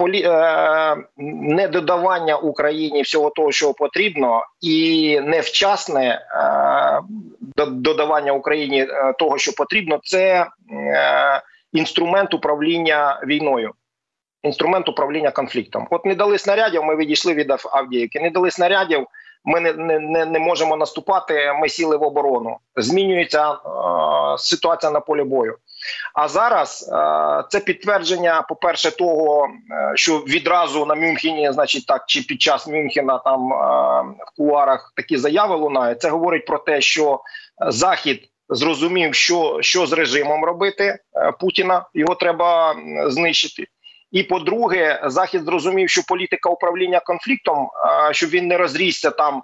Полі... 0.00 0.22
Е... 0.22 0.96
Недодавання 1.16 2.36
Україні 2.36 3.02
всього 3.02 3.30
того, 3.30 3.52
що 3.52 3.72
потрібно, 3.72 4.44
і 4.60 5.20
невчасне 5.20 6.26
е... 7.56 7.66
додавання 7.66 8.32
Україні 8.32 8.82
е, 8.82 9.14
того, 9.18 9.38
що 9.38 9.52
потрібно, 9.52 10.00
це 10.04 10.46
інструмент 11.72 12.34
управління 12.34 13.20
війною, 13.26 13.72
інструмент 14.42 14.88
управління 14.88 15.30
конфліктом. 15.30 15.86
От 15.90 16.04
не 16.04 16.14
дали 16.14 16.38
снарядів, 16.38 16.84
ми 16.84 16.96
відійшли 16.96 17.34
від 17.34 17.52
Авдіївки. 17.72 18.20
Не 18.20 18.30
дали 18.30 18.50
снарядів, 18.50 19.06
ми 19.44 19.60
не 19.60 19.72
не, 19.98 20.24
не 20.24 20.38
можемо 20.38 20.76
наступати. 20.76 21.52
Ми 21.60 21.68
сіли 21.68 21.96
в 21.96 22.02
оборону. 22.02 22.56
Змінюється 22.76 23.52
е... 23.52 23.58
ситуація 24.38 24.92
на 24.92 25.00
полі 25.00 25.22
бою. 25.22 25.56
А 26.14 26.28
зараз 26.28 26.90
е, 26.92 27.44
це 27.48 27.60
підтвердження, 27.60 28.42
по 28.42 28.56
перше, 28.56 28.90
того, 28.90 29.46
е, 29.46 29.92
що 29.94 30.18
відразу 30.18 30.86
на 30.86 30.94
Мюнхені, 30.94 31.52
значить, 31.52 31.86
так 31.86 32.04
чи 32.06 32.22
під 32.22 32.42
час 32.42 32.66
Мюнхена 32.66 33.18
там 33.18 33.52
е, 33.52 33.56
в 34.26 34.36
кулуарах 34.36 34.92
такі 34.96 35.16
заяви 35.16 35.56
лунають. 35.56 36.00
Це 36.00 36.10
говорить 36.10 36.46
про 36.46 36.58
те, 36.58 36.80
що 36.80 37.20
захід. 37.68 38.26
Зрозумів, 38.52 39.14
що 39.14 39.58
що 39.60 39.86
з 39.86 39.92
режимом 39.92 40.44
робити 40.44 40.98
Путіна, 41.40 41.86
його 41.94 42.14
треба 42.14 42.76
знищити. 43.06 43.66
І 44.10 44.22
по-друге, 44.22 45.02
захід 45.04 45.44
зрозумів, 45.44 45.90
що 45.90 46.02
політика 46.08 46.50
управління 46.50 47.00
конфліктом, 47.00 47.68
щоб 48.10 48.30
він 48.30 48.46
не 48.46 48.56
розрісся 48.56 49.10
там 49.10 49.42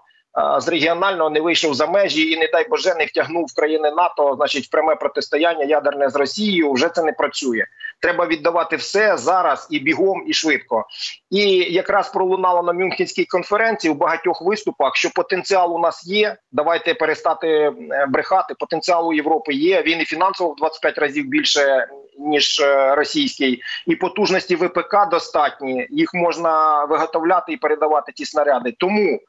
з 0.58 0.68
регіонального, 0.68 1.30
не 1.30 1.40
вийшов 1.40 1.74
за 1.74 1.86
межі 1.86 2.30
і, 2.30 2.36
не 2.36 2.48
дай 2.52 2.68
Боже, 2.68 2.94
не 2.94 3.04
втягнув 3.04 3.54
країни 3.56 3.90
НАТО, 3.90 4.34
значить, 4.36 4.64
в 4.64 4.70
пряме 4.70 4.94
протистояння 4.94 5.64
ядерне 5.64 6.08
з 6.08 6.16
Росією. 6.16 6.72
Вже 6.72 6.88
це 6.88 7.02
не 7.02 7.12
працює. 7.12 7.64
Треба 8.00 8.26
віддавати 8.26 8.76
все 8.76 9.16
зараз 9.16 9.68
і 9.70 9.78
бігом, 9.78 10.24
і 10.26 10.32
швидко. 10.32 10.84
І 11.30 11.42
якраз 11.72 12.12
пролунало 12.12 12.62
на 12.62 12.72
Мюнхенській 12.72 13.24
конференції 13.24 13.92
у 13.92 13.94
багатьох 13.94 14.42
виступах, 14.42 14.96
що 14.96 15.10
потенціал 15.10 15.74
у 15.74 15.78
нас 15.78 16.06
є. 16.06 16.36
Давайте 16.52 16.94
перестати 16.94 17.48
е, 17.48 18.06
брехати. 18.08 18.54
Потенціал 18.58 19.08
у 19.08 19.12
Європи 19.12 19.54
є. 19.54 19.82
Він 19.82 20.00
і 20.00 20.04
фінансово 20.04 20.52
в 20.52 20.56
25 20.56 20.98
разів 20.98 21.24
більше 21.26 21.88
ніж 22.18 22.60
е, 22.60 22.94
російський, 22.94 23.62
і 23.86 23.96
потужності 23.96 24.56
ВПК 24.56 25.10
достатні. 25.10 25.86
Їх 25.90 26.14
можна 26.14 26.84
виготовляти 26.84 27.52
і 27.52 27.56
передавати 27.56 28.12
ті 28.12 28.24
снаряди. 28.24 28.74
Тому 28.78 29.20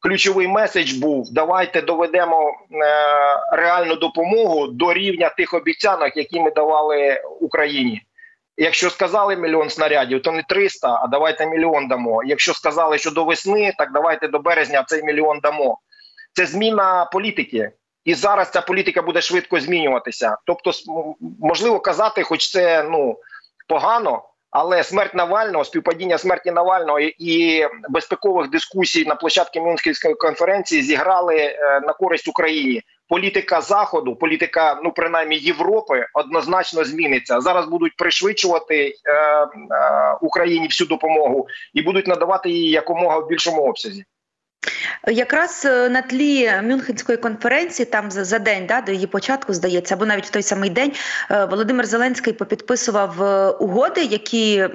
ключовий 0.00 0.48
меседж 0.48 0.92
був: 0.92 1.32
давайте 1.32 1.82
доведемо 1.82 2.50
е, 2.50 2.56
реальну 3.56 3.96
допомогу 3.96 4.66
до 4.66 4.94
рівня 4.94 5.28
тих 5.28 5.54
обіцянок, 5.54 6.16
які 6.16 6.40
ми 6.40 6.50
давали 6.50 7.20
Україні. 7.40 8.02
Якщо 8.56 8.90
сказали 8.90 9.36
мільйон 9.36 9.70
снарядів, 9.70 10.22
то 10.22 10.32
не 10.32 10.42
300, 10.42 11.00
а 11.02 11.06
давайте 11.06 11.46
мільйон 11.46 11.88
дамо. 11.88 12.24
Якщо 12.24 12.54
сказали, 12.54 12.98
що 12.98 13.10
до 13.10 13.24
весни, 13.24 13.74
так 13.78 13.92
давайте 13.92 14.28
до 14.28 14.38
березня 14.38 14.84
цей 14.86 15.02
мільйон 15.02 15.40
дамо. 15.40 15.78
Це 16.32 16.46
зміна 16.46 17.04
політики. 17.12 17.70
І 18.04 18.14
зараз 18.14 18.50
ця 18.50 18.60
політика 18.60 19.02
буде 19.02 19.20
швидко 19.20 19.60
змінюватися. 19.60 20.36
Тобто, 20.46 20.70
можливо 21.40 21.80
казати, 21.80 22.22
хоч 22.22 22.50
це 22.50 22.82
ну 22.82 23.18
погано, 23.68 24.22
але 24.58 24.84
смерть 24.84 25.14
Навального, 25.14 25.64
співпадіння 25.64 26.18
смерті 26.18 26.50
Навального 26.50 27.00
і 27.00 27.66
безпекових 27.88 28.50
дискусій 28.50 29.04
на 29.04 29.14
площадці 29.14 29.60
Мюнхенської 29.60 30.14
конференції 30.14 30.82
зіграли 30.82 31.36
е, 31.36 31.80
на 31.86 31.92
користь 31.92 32.28
Україні. 32.28 32.82
Політика 33.08 33.60
заходу, 33.60 34.16
політика, 34.16 34.80
ну 34.84 34.92
принаймні 34.92 35.36
Європи, 35.36 36.06
однозначно 36.14 36.84
зміниться. 36.84 37.40
Зараз 37.40 37.66
будуть 37.66 37.96
пришвидшувати 37.96 38.94
е, 39.04 39.12
е, 39.12 39.46
Україні 40.20 40.66
всю 40.66 40.88
допомогу 40.88 41.46
і 41.74 41.82
будуть 41.82 42.06
надавати 42.06 42.50
її 42.50 42.70
якомога 42.70 43.18
в 43.18 43.28
більшому 43.28 43.62
обсязі. 43.62 44.04
Якраз 45.08 45.62
е, 45.64 45.88
на 45.88 46.02
тлі 46.02 46.52
Мюнхенської 46.62 47.18
конференції, 47.18 47.86
там 47.86 48.10
за, 48.10 48.38
день 48.38 48.66
да, 48.66 48.80
до 48.80 48.92
її 48.92 49.06
початку 49.06 49.54
здається, 49.54 49.94
або 49.94 50.06
навіть 50.06 50.26
в 50.26 50.30
той 50.30 50.42
самий 50.42 50.70
день 50.70 50.92
е, 51.30 51.44
Володимир 51.44 51.86
Зеленський 51.86 52.32
попідписував 52.32 53.22
е, 53.22 53.48
угоди, 53.50 54.02
які 54.02 54.68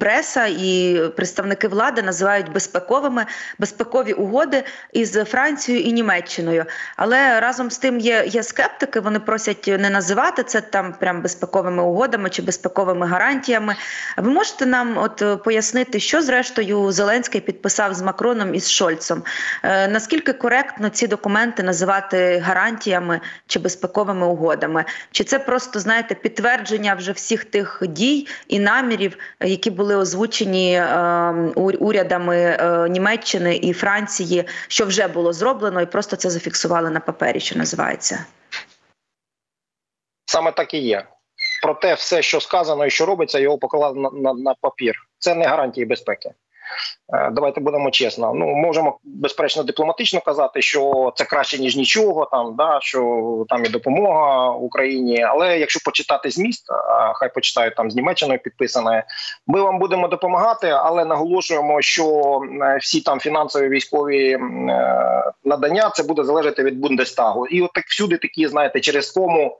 преса 0.00 0.46
і 0.46 1.00
представники 1.16 1.68
влади 1.68 2.02
називають 2.02 2.52
безпековими 2.52 3.26
безпекові 3.58 4.12
угоди 4.12 4.64
із 4.92 5.12
Францією 5.12 5.84
і 5.84 5.92
Німеччиною. 5.92 6.64
Але 6.96 7.40
разом 7.40 7.70
з 7.70 7.78
тим 7.78 8.00
є 8.00 8.24
є 8.26 8.42
скептики. 8.42 9.00
Вони 9.00 9.20
просять 9.20 9.66
не 9.78 9.90
називати 9.90 10.42
це 10.42 10.60
там 10.60 10.94
прям 11.00 11.22
безпековими 11.22 11.82
угодами 11.82 12.30
чи 12.30 12.42
безпековими 12.42 13.06
гарантіями. 13.06 13.76
Ви 14.16 14.30
можете 14.30 14.66
нам 14.66 14.98
от 14.98 15.42
пояснити, 15.44 16.00
що 16.00 16.22
зрештою 16.22 16.92
Зеленський 16.92 17.40
підписав 17.40 17.94
з 17.94 18.02
Макроном 18.02 18.54
і 18.54 18.60
з 18.60 18.70
Шольцом? 18.70 19.17
Часом. 19.18 19.22
Е, 19.62 19.88
наскільки 19.88 20.32
коректно 20.32 20.88
ці 20.88 21.06
документи 21.06 21.62
називати 21.62 22.38
гарантіями 22.38 23.20
чи 23.46 23.58
безпековими 23.58 24.26
угодами? 24.26 24.84
Чи 25.10 25.24
це 25.24 25.38
просто 25.38 25.80
знаєте 25.80 26.14
підтвердження 26.14 26.94
вже 26.94 27.12
всіх 27.12 27.44
тих 27.44 27.82
дій 27.88 28.26
і 28.48 28.58
намірів, 28.58 29.18
які 29.40 29.70
були 29.70 29.96
озвучені 29.96 30.74
е, 30.74 30.84
урядами 31.78 32.36
е, 32.36 32.88
Німеччини 32.88 33.56
і 33.56 33.72
Франції, 33.72 34.44
що 34.68 34.86
вже 34.86 35.08
було 35.08 35.32
зроблено, 35.32 35.80
і 35.80 35.86
просто 35.86 36.16
це 36.16 36.30
зафіксували 36.30 36.90
на 36.90 37.00
папері, 37.00 37.40
що 37.40 37.58
називається? 37.58 38.24
Саме 40.26 40.52
так 40.52 40.74
і 40.74 40.78
є. 40.78 41.06
Проте 41.62 41.94
все, 41.94 42.22
що 42.22 42.40
сказано 42.40 42.86
і 42.86 42.90
що 42.90 43.06
робиться, 43.06 43.38
його 43.38 43.58
поклали 43.58 44.00
на, 44.00 44.10
на, 44.10 44.32
на 44.32 44.54
папір. 44.60 44.94
Це 45.18 45.34
не 45.34 45.46
гарантії 45.46 45.86
безпеки. 45.86 46.30
Е, 47.14 47.30
давайте 47.32 47.60
будемо 47.60 47.90
чесно. 47.90 48.34
Ну 48.34 48.46
можемо 48.46 48.98
безперечно 49.04 49.62
дипломатично 49.62 50.20
казати, 50.20 50.62
що 50.62 51.12
це 51.16 51.24
краще 51.24 51.58
ніж 51.58 51.76
нічого. 51.76 52.28
Там 52.32 52.54
да 52.56 52.78
що 52.82 53.44
там 53.48 53.64
і 53.64 53.68
допомога 53.68 54.50
Україні. 54.50 55.22
Але 55.22 55.58
якщо 55.58 55.80
почитати 55.84 56.30
зміст, 56.30 56.70
а 56.70 57.12
хай 57.14 57.34
почитають 57.34 57.74
там 57.74 57.90
з 57.90 57.94
Німеччиною 57.94 58.38
підписане. 58.38 59.04
Ми 59.46 59.60
вам 59.60 59.78
будемо 59.78 60.08
допомагати, 60.08 60.68
але 60.68 61.04
наголошуємо, 61.04 61.82
що 61.82 62.40
е, 62.62 62.78
всі 62.80 63.00
там 63.00 63.20
фінансові 63.20 63.68
військові 63.68 64.32
е, 64.32 64.38
надання 65.44 65.90
це 65.90 66.02
буде 66.02 66.24
залежати 66.24 66.62
від 66.62 66.78
Бундестагу. 66.78 67.46
І 67.46 67.62
от 67.62 67.72
так 67.72 67.84
всюди 67.84 68.16
такі 68.16 68.48
знаєте, 68.48 68.80
через 68.80 69.10
кому. 69.10 69.58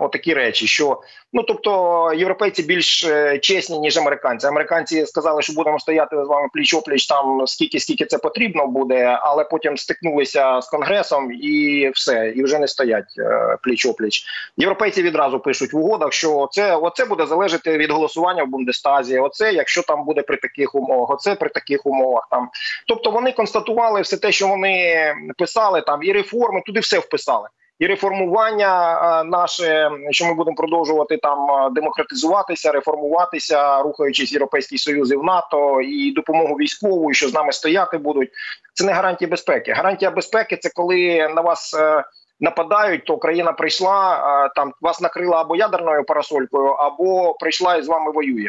Отакі 0.00 0.34
речі, 0.34 0.66
що 0.66 1.00
ну 1.32 1.42
тобто 1.42 2.12
європейці 2.16 2.62
більш 2.62 3.04
е, 3.04 3.38
чесні 3.38 3.78
ніж 3.78 3.98
американці. 3.98 4.46
Американці 4.46 5.06
сказали, 5.06 5.42
що 5.42 5.52
будемо 5.52 5.78
стояти 5.78 6.16
з 6.24 6.28
вами 6.28 6.48
пліч 6.52 6.74
опліч 6.74 7.06
там 7.06 7.46
скільки 7.46 7.80
скільки 7.80 8.06
це 8.06 8.18
потрібно 8.18 8.66
буде, 8.66 9.18
але 9.22 9.44
потім 9.44 9.76
стикнулися 9.76 10.60
з 10.60 10.68
конгресом 10.68 11.32
і 11.32 11.90
все, 11.94 12.32
і 12.36 12.42
вже 12.42 12.58
не 12.58 12.68
стоять 12.68 13.14
е, 13.18 13.56
пліч 13.62 13.86
опліч. 13.86 14.24
Європейці 14.56 15.02
відразу 15.02 15.40
пишуть 15.40 15.72
в 15.72 15.76
угодах, 15.76 16.12
що 16.12 16.48
це 16.52 16.76
оце 16.76 17.04
буде 17.04 17.26
залежати 17.26 17.78
від 17.78 17.90
голосування 17.90 18.44
в 18.44 18.48
Бундестазі. 18.48 19.18
Оце, 19.18 19.52
якщо 19.52 19.82
там 19.82 20.04
буде 20.04 20.22
при 20.22 20.36
таких 20.36 20.74
умовах, 20.74 21.10
оце 21.10 21.34
при 21.34 21.48
таких 21.48 21.86
умовах. 21.86 22.28
Там 22.30 22.48
тобто 22.86 23.10
вони 23.10 23.32
констатували 23.32 24.00
все 24.00 24.16
те, 24.16 24.32
що 24.32 24.48
вони 24.48 25.14
писали 25.38 25.80
там, 25.80 26.02
і 26.02 26.12
реформи 26.12 26.62
туди 26.66 26.80
все 26.80 26.98
вписали 26.98 27.48
і 27.80 27.86
реформування 27.86 28.92
е, 28.92 29.24
наше, 29.24 29.90
що 30.10 30.26
ми 30.26 30.34
будемо 30.34 30.54
продовжувати 30.54 31.16
там 31.16 31.50
е, 31.50 31.70
демократизуватися, 31.70 32.72
реформуватися, 32.72 33.82
рухаючись 33.82 34.32
європейський 34.32 34.78
союз 34.78 35.12
і 35.12 35.16
в 35.16 35.24
НАТО, 35.24 35.80
і 35.80 36.12
допомогу 36.12 36.54
військову, 36.54 37.10
і 37.10 37.14
що 37.14 37.28
з 37.28 37.34
нами 37.34 37.52
стояти 37.52 37.98
будуть. 37.98 38.30
Це 38.74 38.84
не 38.84 38.92
гарантія 38.92 39.30
безпеки. 39.30 39.72
Гарантія 39.72 40.10
безпеки 40.10 40.56
це 40.56 40.70
коли 40.74 41.28
на 41.34 41.40
вас. 41.40 41.74
Е, 41.74 42.04
нападають, 42.42 43.04
то 43.04 43.18
країна 43.18 43.52
прийшла 43.52 44.50
там 44.56 44.72
вас 44.80 45.00
накрила 45.00 45.40
або 45.40 45.56
ядерною 45.56 46.04
парасолькою, 46.04 46.66
або 46.68 47.34
прийшла 47.34 47.76
і 47.76 47.82
з 47.82 47.88
вами 47.88 48.12
воює. 48.12 48.48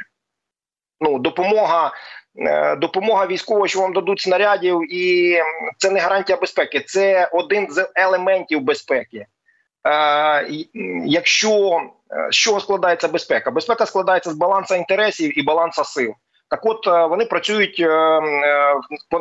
Ну 1.02 1.20
допомога 1.20 1.92
допомога 2.78 3.28
військова, 3.28 3.68
що 3.68 3.80
вам 3.82 3.94
дадуть 3.94 4.20
снарядів, 4.20 4.94
і 4.94 5.38
це 5.78 5.90
не 5.90 6.00
гарантія 6.00 6.38
безпеки, 6.38 6.80
це 6.80 7.30
один 7.32 7.68
з 7.70 7.90
елементів 7.96 8.62
безпеки. 8.62 9.26
Е, 9.88 10.48
якщо 11.06 11.82
е, 12.12 12.32
з 12.32 12.36
чого 12.36 12.60
складається 12.60 13.08
безпека? 13.08 13.52
Безпека 13.52 13.86
складається 13.86 14.30
з 14.30 14.36
балансу 14.36 14.76
інтересів 14.76 15.40
і 15.40 15.42
балансу 15.42 15.84
сил. 15.84 16.14
Так, 16.50 16.66
от 16.66 16.88
вони 17.10 17.26
працюють 17.26 17.86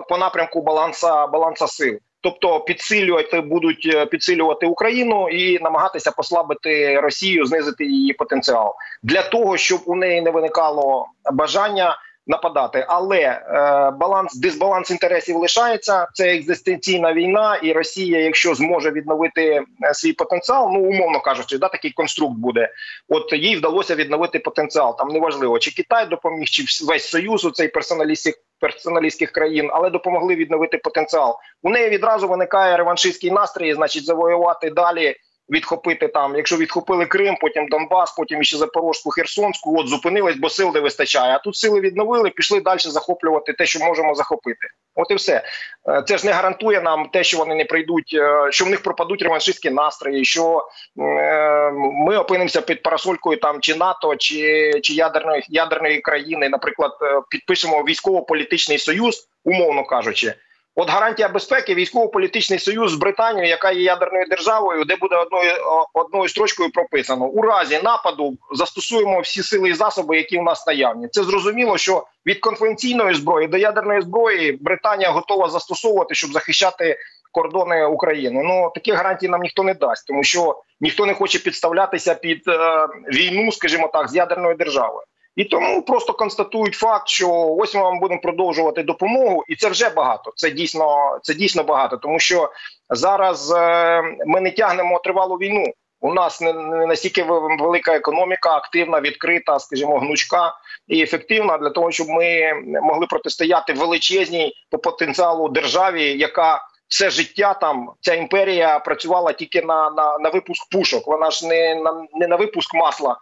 по 0.09 0.19
напрямку 0.19 0.63
баланса 0.63 1.27
баланса 1.27 1.67
сил, 1.67 1.99
тобто 2.21 2.61
підсилювати 2.61 3.41
будуть 3.41 4.11
підсилювати 4.11 4.67
Україну 4.67 5.29
і 5.29 5.59
намагатися 5.59 6.11
послабити 6.11 7.01
Росію, 7.01 7.47
знизити 7.47 7.85
її 7.85 8.13
потенціал 8.13 8.75
для 9.03 9.23
того, 9.23 9.57
щоб 9.57 9.81
у 9.87 9.95
неї 9.95 10.21
не 10.21 10.31
виникало 10.31 11.07
бажання 11.33 11.97
нападати, 12.27 12.87
але 12.89 13.19
е, 13.19 13.43
баланс 13.91 14.35
дисбаланс 14.35 14.91
інтересів 14.91 15.37
лишається. 15.37 16.07
Це 16.15 16.35
екзистенційна 16.35 17.13
війна, 17.13 17.57
і 17.63 17.73
Росія, 17.73 18.21
якщо 18.21 18.55
зможе 18.55 18.91
відновити 18.91 19.63
е, 19.85 19.95
свій 19.95 20.13
потенціал, 20.13 20.71
ну 20.73 20.81
умовно 20.81 21.21
кажучи, 21.21 21.59
да 21.59 21.69
такий 21.69 21.91
конструкт 21.91 22.35
буде. 22.39 22.69
От 23.09 23.33
їй 23.33 23.57
вдалося 23.57 23.95
відновити 23.95 24.39
потенціал. 24.39 24.99
Там 24.99 25.09
неважливо, 25.09 25.59
чи 25.59 25.71
Китай 25.71 26.07
допоміг, 26.07 26.49
чи 26.49 26.65
весь 26.87 27.09
союз 27.09 27.45
у 27.45 27.51
цей 27.51 27.69
персоналістів 27.69 28.35
персоналістських 28.61 29.33
країн, 29.33 29.71
але 29.73 29.91
допомогли 29.91 30.35
відновити 30.35 30.79
потенціал. 30.79 31.37
У 31.63 31.71
неї 31.71 31.89
відразу 31.89 32.29
виникає 32.29 32.77
реваншистський 32.77 33.31
настрій, 33.31 33.75
значить, 33.75 34.05
завоювати 34.05 34.71
далі 34.71 35.17
відхопити 35.51 36.09
там. 36.09 36.37
Якщо 36.37 36.57
відхопили 36.57 37.07
Крим, 37.07 37.37
потім 37.41 37.69
Донбас, 37.69 38.15
потім 38.17 38.43
ще 38.43 38.57
Запорожську, 38.57 39.11
Херсонську, 39.11 39.81
от 39.81 39.89
зупинились, 39.89 40.37
бо 40.37 40.51
сил 40.51 40.71
не 40.75 40.81
вистачає. 40.81 41.35
А 41.35 41.39
тут 41.39 41.57
сили 41.57 41.81
відновили, 41.81 42.31
пішли 42.31 42.61
далі 42.61 42.79
захоплювати 42.79 43.53
те, 43.53 43.67
що 43.67 43.85
можемо 43.85 44.15
захопити. 44.15 44.67
От 44.95 45.11
і 45.11 45.15
все. 45.15 45.43
Е, 45.89 46.03
це 46.07 46.19
ж 46.19 46.27
не 46.27 46.33
гарантує 46.33 46.81
нам 46.81 47.09
те, 47.13 47.25
що 47.25 47.39
вони 47.39 47.55
не 47.55 47.65
прийдуть, 47.65 48.15
е, 48.15 48.53
що 48.53 48.65
в 48.65 48.69
них 48.69 48.83
пропадуть 48.83 49.23
реваншистські 49.23 49.71
настрої, 49.71 50.25
що 50.25 50.69
е, 50.99 51.71
ми 52.07 52.17
опинимося 52.17 52.61
під 52.61 52.83
парасолькою 52.83 53.41
там 53.41 53.61
чи 53.61 53.75
НАТО, 53.75 54.17
чи 54.17 54.73
чи 54.83 54.93
ядерної 54.93 55.45
ядерної 55.49 56.01
країни, 56.01 56.49
наприклад, 56.49 56.93
підпишемо 57.31 57.83
військово-політичний 57.83 58.79
союз, 58.79 59.29
умовно 59.45 59.85
кажучи. 59.85 60.35
От 60.81 60.91
гарантія 60.91 61.29
безпеки, 61.29 61.75
військово-політичний 61.75 62.59
союз 62.59 62.93
з 62.93 62.95
Британією, 62.95 63.51
яка 63.51 63.71
є 63.71 63.83
ядерною 63.83 64.27
державою, 64.27 64.85
де 64.85 64.97
буде 64.97 65.17
одною 65.17 65.53
одною 65.95 66.29
строчкою 66.29 66.71
прописано 66.71 67.27
у 67.27 67.43
разі 67.43 67.81
нападу 67.85 68.39
застосуємо 68.53 69.21
всі 69.21 69.43
сили 69.43 69.69
і 69.69 69.75
засоби, 69.75 70.17
які 70.17 70.39
у 70.39 70.43
нас 70.43 70.67
наявні. 70.67 71.09
Це 71.09 71.23
зрозуміло, 71.23 71.79
що 71.79 72.07
від 72.27 72.41
конвенційної 72.41 73.15
зброї 73.15 73.49
до 73.49 73.57
ядерної 73.57 74.01
зброї 74.01 74.59
Британія 74.61 75.11
готова 75.11 75.49
застосовувати, 75.49 76.15
щоб 76.15 76.33
захищати 76.33 76.99
кордони 77.33 77.85
України. 77.85 78.43
Ну 78.45 78.73
таких 78.75 78.95
гарантій 78.95 79.29
нам 79.29 79.41
ніхто 79.41 79.63
не 79.63 79.75
дасть, 79.75 80.07
тому 80.07 80.25
що 80.25 80.63
ніхто 80.81 81.07
не 81.07 81.15
хоче 81.15 81.39
підставлятися 81.39 82.15
під 82.15 82.49
е, 82.49 82.87
війну, 83.13 83.53
скажімо 83.53 83.91
так, 83.93 84.09
з 84.09 84.17
ядерною 84.17 84.55
державою. 84.55 85.03
І 85.37 85.45
тому 85.45 85.83
просто 85.83 86.13
констатують 86.13 86.75
факт, 86.75 87.09
що 87.09 87.31
ось 87.59 87.75
ми 87.75 87.83
вам 87.83 88.01
будемо 88.01 88.21
продовжувати 88.21 88.83
допомогу, 88.83 89.45
і 89.49 89.57
це 89.57 89.69
вже 89.69 89.91
багато. 89.91 90.33
Це 90.37 90.51
дійсно 90.51 91.19
це 91.23 91.35
дійсно 91.35 91.63
багато, 91.63 91.97
тому 91.97 92.21
що 92.21 92.51
зараз 92.91 93.53
е, 93.53 94.03
ми 94.27 94.41
не 94.41 94.51
тягнемо 94.51 94.99
тривалу 94.99 95.37
війну. 95.37 95.73
У 96.01 96.15
нас 96.15 96.41
не, 96.41 96.53
настільки 96.87 97.23
велика 97.23 97.97
економіка, 97.97 98.57
активна, 98.57 99.01
відкрита, 99.01 99.59
скажімо, 99.59 99.99
гнучка 99.99 100.55
і 100.89 101.03
ефективна 101.03 101.59
для 101.59 101.71
того, 101.71 101.91
щоб 101.91 102.09
ми 102.09 102.53
могли 102.83 103.07
протистояти 103.07 103.73
величезній 103.73 104.53
по 104.71 104.79
потенціалу 104.79 105.49
державі, 105.49 106.19
яка 106.19 106.61
все 106.89 107.11
життя 107.11 107.55
там 107.55 107.91
ця 108.01 108.15
імперія 108.15 108.79
працювала 108.79 109.33
тільки 109.33 109.63
на 109.63 109.91
на, 109.91 110.19
на 110.19 110.29
випуск 110.29 110.71
пушок. 110.71 111.07
Вона 111.07 111.31
ж 111.31 111.47
не 111.47 111.75
на 111.75 112.07
не 112.13 112.27
на 112.27 112.37
випуск 112.37 112.75
масла 112.75 113.17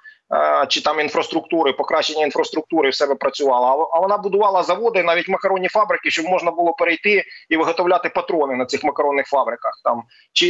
чи 0.68 0.80
там 0.80 1.00
інфраструктури, 1.00 1.72
покращення 1.72 2.24
інфраструктури 2.24 2.90
в 2.90 2.94
себе 2.94 3.14
працювала. 3.14 3.88
А 3.92 4.00
вона 4.00 4.18
будувала 4.18 4.62
заводи, 4.62 5.02
навіть 5.02 5.28
макаронні 5.28 5.68
фабрики, 5.68 6.10
щоб 6.10 6.26
можна 6.26 6.50
було 6.50 6.72
перейти 6.72 7.24
і 7.48 7.56
виготовляти 7.56 8.08
патрони 8.08 8.56
на 8.56 8.66
цих 8.66 8.84
макаронних 8.84 9.26
фабриках, 9.26 9.72
там 9.84 10.02
чи 10.32 10.46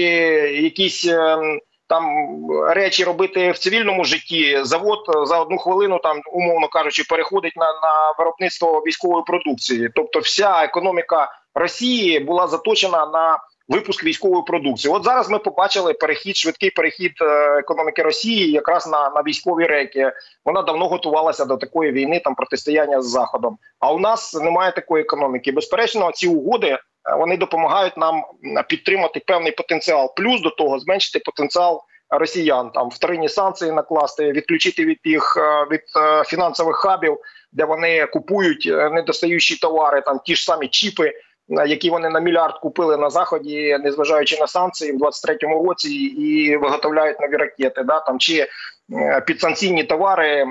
якісь. 0.62 1.06
Ем, 1.06 1.60
там 1.88 2.26
речі 2.68 3.04
робити 3.04 3.50
в 3.50 3.58
цивільному 3.58 4.04
житті 4.04 4.58
завод 4.62 4.98
за 5.24 5.40
одну 5.40 5.58
хвилину, 5.58 5.98
там 5.98 6.20
умовно 6.32 6.68
кажучи, 6.68 7.04
переходить 7.08 7.56
на 7.56 7.66
на 7.66 8.14
виробництво 8.18 8.82
військової 8.86 9.24
продукції. 9.26 9.90
Тобто, 9.94 10.18
вся 10.18 10.64
економіка 10.64 11.28
Росії 11.54 12.20
була 12.20 12.46
заточена 12.46 13.06
на 13.06 13.38
випуск 13.68 14.04
військової 14.04 14.42
продукції. 14.46 14.94
От 14.94 15.04
зараз 15.04 15.30
ми 15.30 15.38
побачили 15.38 15.92
перехід, 15.92 16.36
швидкий 16.36 16.70
перехід 16.70 17.12
е, 17.20 17.58
економіки 17.58 18.02
Росії, 18.02 18.50
якраз 18.50 18.86
на 18.86 19.10
на 19.10 19.22
військові 19.22 19.66
реки. 19.66 20.12
Вона 20.44 20.62
давно 20.62 20.88
готувалася 20.88 21.44
до 21.44 21.56
такої 21.56 21.92
війни, 21.92 22.20
там 22.24 22.34
протистояння 22.34 23.02
з 23.02 23.06
заходом. 23.06 23.58
А 23.80 23.92
у 23.92 23.98
нас 23.98 24.34
немає 24.34 24.72
такої 24.72 25.02
економіки. 25.02 25.52
Безперечно, 25.52 26.12
ці 26.12 26.28
угоди. 26.28 26.66
Е, 26.66 26.80
вони 27.18 27.36
допомагають 27.36 27.96
нам 27.96 28.22
підтримати 28.68 29.20
певний 29.26 29.52
потенціал, 29.52 30.14
плюс 30.16 30.40
до 30.40 30.50
того 30.50 30.78
зменшити 30.78 31.18
потенціал 31.18 31.82
росіян, 32.10 32.70
там 32.74 32.88
вторинні 32.88 33.28
санкції 33.28 33.72
накласти, 33.72 34.32
відключити 34.32 34.84
від 34.84 34.98
їх 35.04 35.36
е, 35.36 35.66
від 35.70 35.82
фінансових 36.26 36.76
хабів, 36.76 37.18
де 37.52 37.64
вони 37.64 38.06
купують 38.06 38.66
недостаючі 38.66 39.56
товари, 39.56 40.00
там 40.00 40.20
ті 40.24 40.36
ж 40.36 40.44
самі 40.44 40.68
чіпи 40.68 41.12
які 41.48 41.90
вони 41.90 42.08
на 42.08 42.20
мільярд 42.20 42.58
купили 42.58 42.96
на 42.96 43.10
заході, 43.10 43.78
незважаючи 43.80 44.40
на 44.40 44.46
санкції 44.46 44.92
в 44.92 44.96
23-му 44.96 45.68
році, 45.68 45.90
і 45.94 46.56
виготовляють 46.56 47.20
нові 47.20 47.36
ракети. 47.36 47.82
Да 47.82 48.00
там 48.00 48.18
чи 48.18 48.46
е, 48.92 49.20
підсанкційні 49.26 49.84
товари, 49.84 50.28
е, 50.28 50.46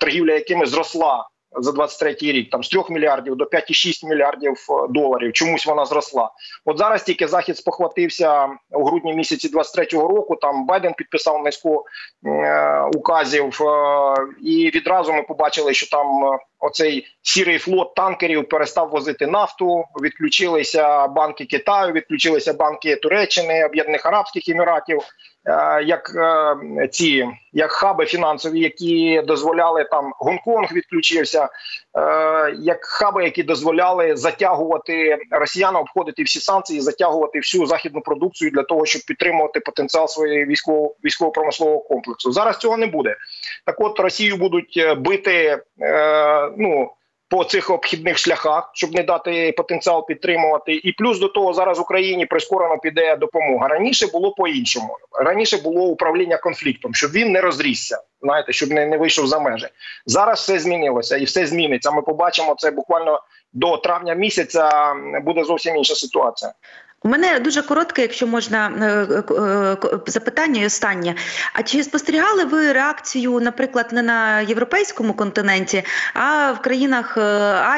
торгівля 0.00 0.34
якими 0.34 0.66
зросла 0.66 1.28
за 1.52 1.70
23-й 1.70 2.32
рік, 2.32 2.50
там 2.50 2.64
з 2.64 2.68
3 2.68 2.82
мільярдів 2.90 3.36
до 3.36 3.44
5,6 3.44 4.06
мільярдів 4.08 4.52
е, 4.52 4.88
доларів. 4.88 5.32
Чомусь 5.32 5.66
вона 5.66 5.84
зросла. 5.84 6.30
От 6.64 6.78
зараз 6.78 7.02
тільки 7.02 7.28
захід 7.28 7.56
спохватився 7.56 8.48
у 8.70 8.84
грудні 8.84 9.14
місяці 9.14 9.50
23-го 9.54 10.08
року. 10.08 10.36
Там 10.36 10.66
Байден 10.66 10.94
підписав 10.94 11.42
низку 11.42 11.84
е, 12.26 12.82
указів, 12.94 13.62
е, 13.62 14.14
і 14.42 14.70
відразу 14.74 15.12
ми 15.12 15.22
побачили, 15.22 15.74
що 15.74 15.90
там 15.90 16.24
е, 16.24 16.38
оцей 16.60 17.06
сірий 17.22 17.58
флот 17.58 17.94
танкерів 17.94 18.48
перестав 18.48 18.90
возити 18.90 19.26
нафту. 19.26 19.84
Відключилися 20.02 21.06
банки 21.08 21.44
Китаю, 21.44 21.92
відключилися 21.92 22.52
банки 22.52 22.96
Туреччини, 22.96 23.64
Об'єднаних 23.64 24.06
Арабських 24.06 24.48
Еміратів. 24.48 25.00
Е, 25.46 25.82
як 25.82 26.12
е, 26.16 26.88
ці 26.88 27.26
як 27.52 27.70
хаби 27.70 28.06
фінансові, 28.06 28.60
які 28.60 29.22
дозволяли 29.26 29.84
там 29.84 30.12
Гонконг 30.18 30.72
відключився, 30.72 31.48
як 32.58 32.84
хаби, 32.84 33.24
які 33.24 33.42
дозволяли 33.42 34.16
затягувати 34.16 35.18
росіян, 35.30 35.76
обходити 35.76 36.22
всі 36.22 36.40
санкції, 36.40 36.80
затягувати 36.80 37.38
всю 37.38 37.66
західну 37.66 38.00
продукцію 38.00 38.50
для 38.50 38.62
того, 38.62 38.86
щоб 38.86 39.02
підтримувати 39.06 39.60
потенціал 39.60 40.08
своєї 40.08 40.44
військово 40.44 40.94
військово-промислового 41.04 41.80
комплексу. 41.80 42.32
Зараз 42.32 42.58
цього 42.58 42.76
не 42.76 42.86
буде. 42.86 43.16
Так, 43.66 43.80
от 43.80 44.00
Росію 44.00 44.36
будуть 44.36 44.84
бити 44.98 45.62
ну 46.56 46.90
по 47.30 47.44
цих 47.44 47.70
обхідних 47.70 48.18
шляхах, 48.18 48.70
щоб 48.74 48.94
не 48.94 49.02
дати 49.02 49.52
потенціал 49.56 50.06
підтримувати. 50.06 50.74
І 50.74 50.92
плюс 50.92 51.18
до 51.18 51.28
того 51.28 51.52
зараз 51.52 51.78
в 51.78 51.82
Україні 51.82 52.26
прискорено 52.26 52.78
піде 52.78 53.16
допомога. 53.16 53.68
Раніше 53.68 54.06
було 54.06 54.32
по-іншому. 54.32 54.96
Раніше 55.12 55.56
було 55.56 55.84
управління 55.84 56.36
конфліктом, 56.36 56.94
щоб 56.94 57.10
він 57.10 57.32
не 57.32 57.40
розрісся. 57.40 58.02
Знаєте, 58.22 58.52
щоб 58.52 58.70
не, 58.70 58.86
не 58.86 58.98
вийшов 58.98 59.26
за 59.26 59.38
межі. 59.38 59.66
Зараз 60.06 60.38
все 60.38 60.58
змінилося 60.58 61.16
і 61.16 61.24
все 61.24 61.46
зміниться. 61.46 61.90
Ми 61.90 62.02
побачимо 62.02 62.54
це 62.58 62.70
буквально 62.70 63.20
до 63.52 63.76
травня 63.76 64.14
місяця. 64.14 64.94
Буде 65.22 65.44
зовсім 65.44 65.76
інша 65.76 65.94
ситуація. 65.94 66.52
У 67.02 67.08
мене 67.08 67.38
дуже 67.38 67.62
коротке, 67.62 68.02
якщо 68.02 68.26
можна 68.26 68.72
е, 68.80 69.34
е, 69.34 69.76
запитання 70.06 70.62
і 70.62 70.66
останнє. 70.66 71.14
А 71.52 71.62
чи 71.62 71.82
спостерігали 71.82 72.44
ви 72.44 72.72
реакцію, 72.72 73.40
наприклад, 73.40 73.86
не 73.92 74.02
на 74.02 74.40
європейському 74.40 75.14
континенті, 75.14 75.82
а 76.14 76.52
в 76.52 76.62
країнах 76.62 77.16
е, 77.16 77.20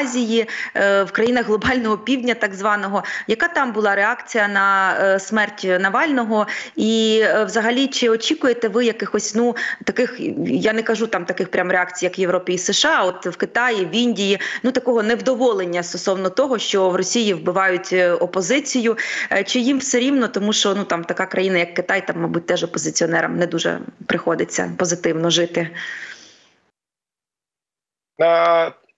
Азії, 0.02 0.48
в 0.74 1.08
країнах 1.12 1.46
глобального 1.46 1.98
півдня, 1.98 2.34
так 2.34 2.54
званого, 2.54 3.04
яка 3.26 3.48
там 3.48 3.72
була 3.72 3.94
реакція 3.94 4.48
на 4.48 5.18
смерть 5.18 5.66
Навального? 5.80 6.46
І 6.76 7.24
взагалі, 7.46 7.86
чи 7.86 8.08
очікуєте 8.08 8.68
ви 8.68 8.84
якихось 8.84 9.34
ну 9.34 9.56
таких, 9.84 10.16
я 10.46 10.72
не 10.72 10.82
кажу 10.82 11.06
там 11.06 11.24
таких 11.24 11.50
прям 11.50 11.70
реакцій, 11.70 12.04
як 12.04 12.18
в 12.18 12.20
Європі 12.20 12.52
і 12.52 12.58
США, 12.58 13.02
от 13.02 13.26
в 13.26 13.36
Китаї, 13.36 13.84
в 13.84 13.94
Індії, 13.94 14.40
ну 14.62 14.72
такого 14.72 15.02
невдоволення 15.02 15.82
стосовно 15.82 16.30
того, 16.30 16.58
що 16.58 16.90
в 16.90 16.96
Росії 16.96 17.34
вбивають 17.34 17.94
опозицію? 18.20 18.96
Е, 19.32 19.44
чи 19.44 19.58
їм 19.60 19.78
все 19.78 19.98
рівно, 19.98 20.28
тому 20.28 20.52
що 20.52 20.74
ну 20.74 20.84
там 20.84 21.04
така 21.04 21.26
країна, 21.26 21.58
як 21.58 21.74
Китай, 21.74 22.06
там, 22.06 22.20
мабуть, 22.20 22.46
теж 22.46 22.64
опозиціонерам 22.64 23.36
не 23.36 23.46
дуже 23.46 23.80
приходиться 24.06 24.72
позитивно 24.78 25.30
жити. 25.30 25.70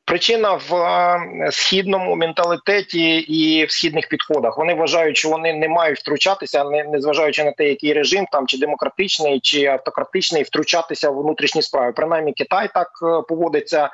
Е, 0.04 0.14
Причина 0.14 0.60
в 0.68 0.74
е, 0.74 1.52
східному 1.52 2.16
менталітеті 2.16 3.16
і 3.16 3.64
в 3.64 3.70
східних 3.70 4.08
підходах. 4.08 4.58
Вони 4.58 4.74
вважають, 4.74 5.16
що 5.16 5.28
вони 5.28 5.52
не 5.52 5.68
мають 5.68 5.98
втручатися, 5.98 6.64
не, 6.64 6.84
не 6.84 7.00
зважаючи 7.00 7.44
на 7.44 7.52
те, 7.52 7.68
який 7.68 7.92
режим 7.92 8.26
там 8.32 8.46
чи 8.46 8.58
демократичний, 8.58 9.40
чи 9.40 9.64
автократичний, 9.66 10.42
втручатися 10.42 11.10
в 11.10 11.22
внутрішні 11.22 11.62
справи. 11.62 11.92
Принаймні, 11.92 12.32
Китай 12.32 12.68
так 12.74 12.88
е, 13.02 13.22
поводиться, 13.28 13.90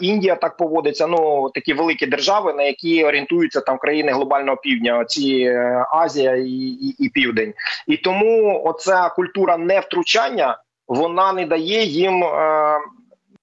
Індія 0.00 0.34
так 0.34 0.56
поводиться. 0.56 1.06
Ну 1.06 1.50
такі 1.54 1.72
великі 1.72 2.06
держави, 2.06 2.52
на 2.52 2.62
які 2.62 3.04
орієнтуються 3.04 3.60
там 3.60 3.78
країни 3.78 4.12
глобального 4.12 4.56
півдня, 4.56 5.04
ці 5.04 5.38
е, 5.38 5.86
Азія 5.92 6.36
і, 6.36 6.50
і, 6.50 6.94
і 6.98 7.08
Південь. 7.08 7.54
І 7.86 7.96
тому 7.96 8.62
оця 8.64 9.08
культура 9.08 9.56
невтручання 9.56 10.58
вона 10.88 11.32
не 11.32 11.46
дає 11.46 11.84
їм 11.84 12.24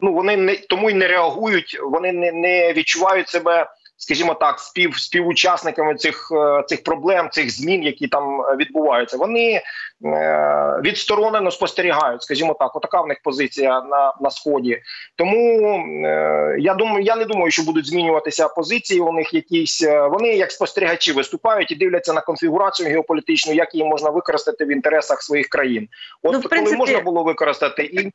ну 0.04 0.14
вони 0.14 0.38
не 0.38 0.56
тому 0.56 0.90
й 0.90 0.94
не 0.94 1.08
реагують, 1.08 1.80
вони 1.84 2.12
не 2.12 2.32
не 2.32 2.74
відчувають 2.74 3.30
себе, 3.30 3.68
скажімо 3.98 4.34
так, 4.34 4.60
спів 4.60 4.98
співучасниками 4.98 5.96
цих 5.96 6.32
е, 6.32 6.64
цих 6.68 6.84
проблем, 6.84 7.30
цих 7.32 7.52
змін, 7.52 7.84
які 7.84 8.08
там 8.08 8.38
відбуваються. 8.58 9.18
Вони 9.18 9.62
е, 10.06 10.80
відсторонено 10.84 11.52
спостерігають, 11.52 12.22
скажімо 12.24 12.56
так, 12.60 12.76
отака 12.76 13.02
в 13.02 13.08
них 13.08 13.18
позиція 13.24 13.82
на 13.82 14.14
на 14.22 14.30
сході. 14.30 14.82
Тому 15.16 15.60
е, 16.06 16.56
я 16.60 16.74
думаю, 16.74 17.04
я 17.04 17.16
не 17.16 17.26
думаю, 17.26 17.52
що 17.52 17.64
будуть 17.64 17.88
змінюватися 17.88 18.48
позиції. 18.48 19.00
У 19.02 19.12
них 19.12 19.34
якісь 19.34 19.84
е, 19.84 20.08
вони 20.08 20.28
як 20.36 20.52
спостерігачі 20.52 21.12
виступають 21.12 21.72
і 21.72 21.76
дивляться 21.76 22.14
на 22.14 22.22
конфігурацію 22.22 22.90
геополітичну, 22.90 23.54
як 23.54 23.76
її 23.76 23.86
можна 23.86 24.10
використати 24.10 24.66
в 24.66 24.72
інтересах 24.72 25.22
своїх 25.22 25.48
країн. 25.48 25.88
От 26.24 26.34
Ну, 26.34 26.40
в 26.40 26.50
принципі- 26.50 26.66
коли 26.66 26.78
можна 26.78 27.00
було 27.00 27.24
використати 27.24 27.84
і. 27.84 28.12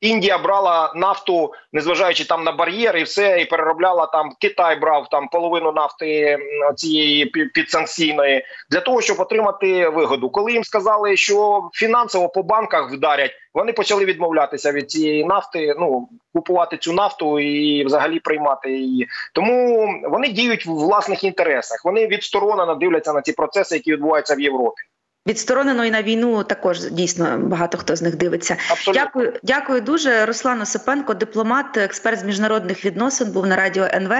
Індія 0.00 0.38
брала 0.38 0.92
нафту, 0.96 1.52
незважаючи 1.72 2.24
там 2.24 2.44
на 2.44 2.52
бар'єри, 2.52 3.00
і 3.00 3.04
все, 3.04 3.40
і 3.40 3.44
переробляла 3.44 4.06
там. 4.06 4.30
Китай 4.40 4.76
брав 4.76 5.08
там 5.10 5.28
половину 5.28 5.72
нафти 5.72 6.38
цієї 6.76 7.26
підсанкційної 7.26 8.44
для 8.70 8.80
того, 8.80 9.00
щоб 9.00 9.20
отримати 9.20 9.88
вигоду. 9.88 10.30
Коли 10.30 10.52
їм 10.52 10.64
сказали, 10.64 11.16
що 11.16 11.68
фінансово 11.72 12.28
по 12.28 12.42
банках 12.42 12.92
вдарять, 12.92 13.32
вони 13.54 13.72
почали 13.72 14.04
відмовлятися 14.04 14.72
від 14.72 14.90
цієї 14.90 15.24
нафти. 15.24 15.74
Ну 15.78 16.08
купувати 16.34 16.76
цю 16.76 16.92
нафту 16.92 17.40
і 17.40 17.84
взагалі 17.84 18.20
приймати 18.20 18.72
її. 18.72 19.08
Тому 19.34 19.88
вони 20.10 20.28
діють 20.28 20.66
в 20.66 20.70
власних 20.70 21.24
інтересах. 21.24 21.84
Вони 21.84 22.06
відсторонено 22.06 22.74
дивляться 22.74 23.12
на 23.12 23.22
ці 23.22 23.32
процеси, 23.32 23.74
які 23.74 23.92
відбуваються 23.92 24.34
в 24.34 24.40
Європі. 24.40 24.82
Відсторонено 25.26 25.84
і 25.84 25.90
на 25.90 26.02
війну 26.02 26.44
також 26.44 26.90
дійсно 26.90 27.38
багато 27.38 27.78
хто 27.78 27.96
з 27.96 28.02
них 28.02 28.16
дивиться. 28.16 28.56
Абсолютно. 28.70 29.02
Дякую, 29.04 29.32
дякую 29.42 29.80
дуже. 29.80 30.26
Руслан 30.26 30.60
Осипенко, 30.60 31.14
дипломат, 31.14 31.76
експерт 31.76 32.20
з 32.20 32.24
міжнародних 32.24 32.84
відносин, 32.84 33.30
був 33.32 33.46
на 33.46 33.56
радіо 33.56 33.84
НВ. 33.84 34.12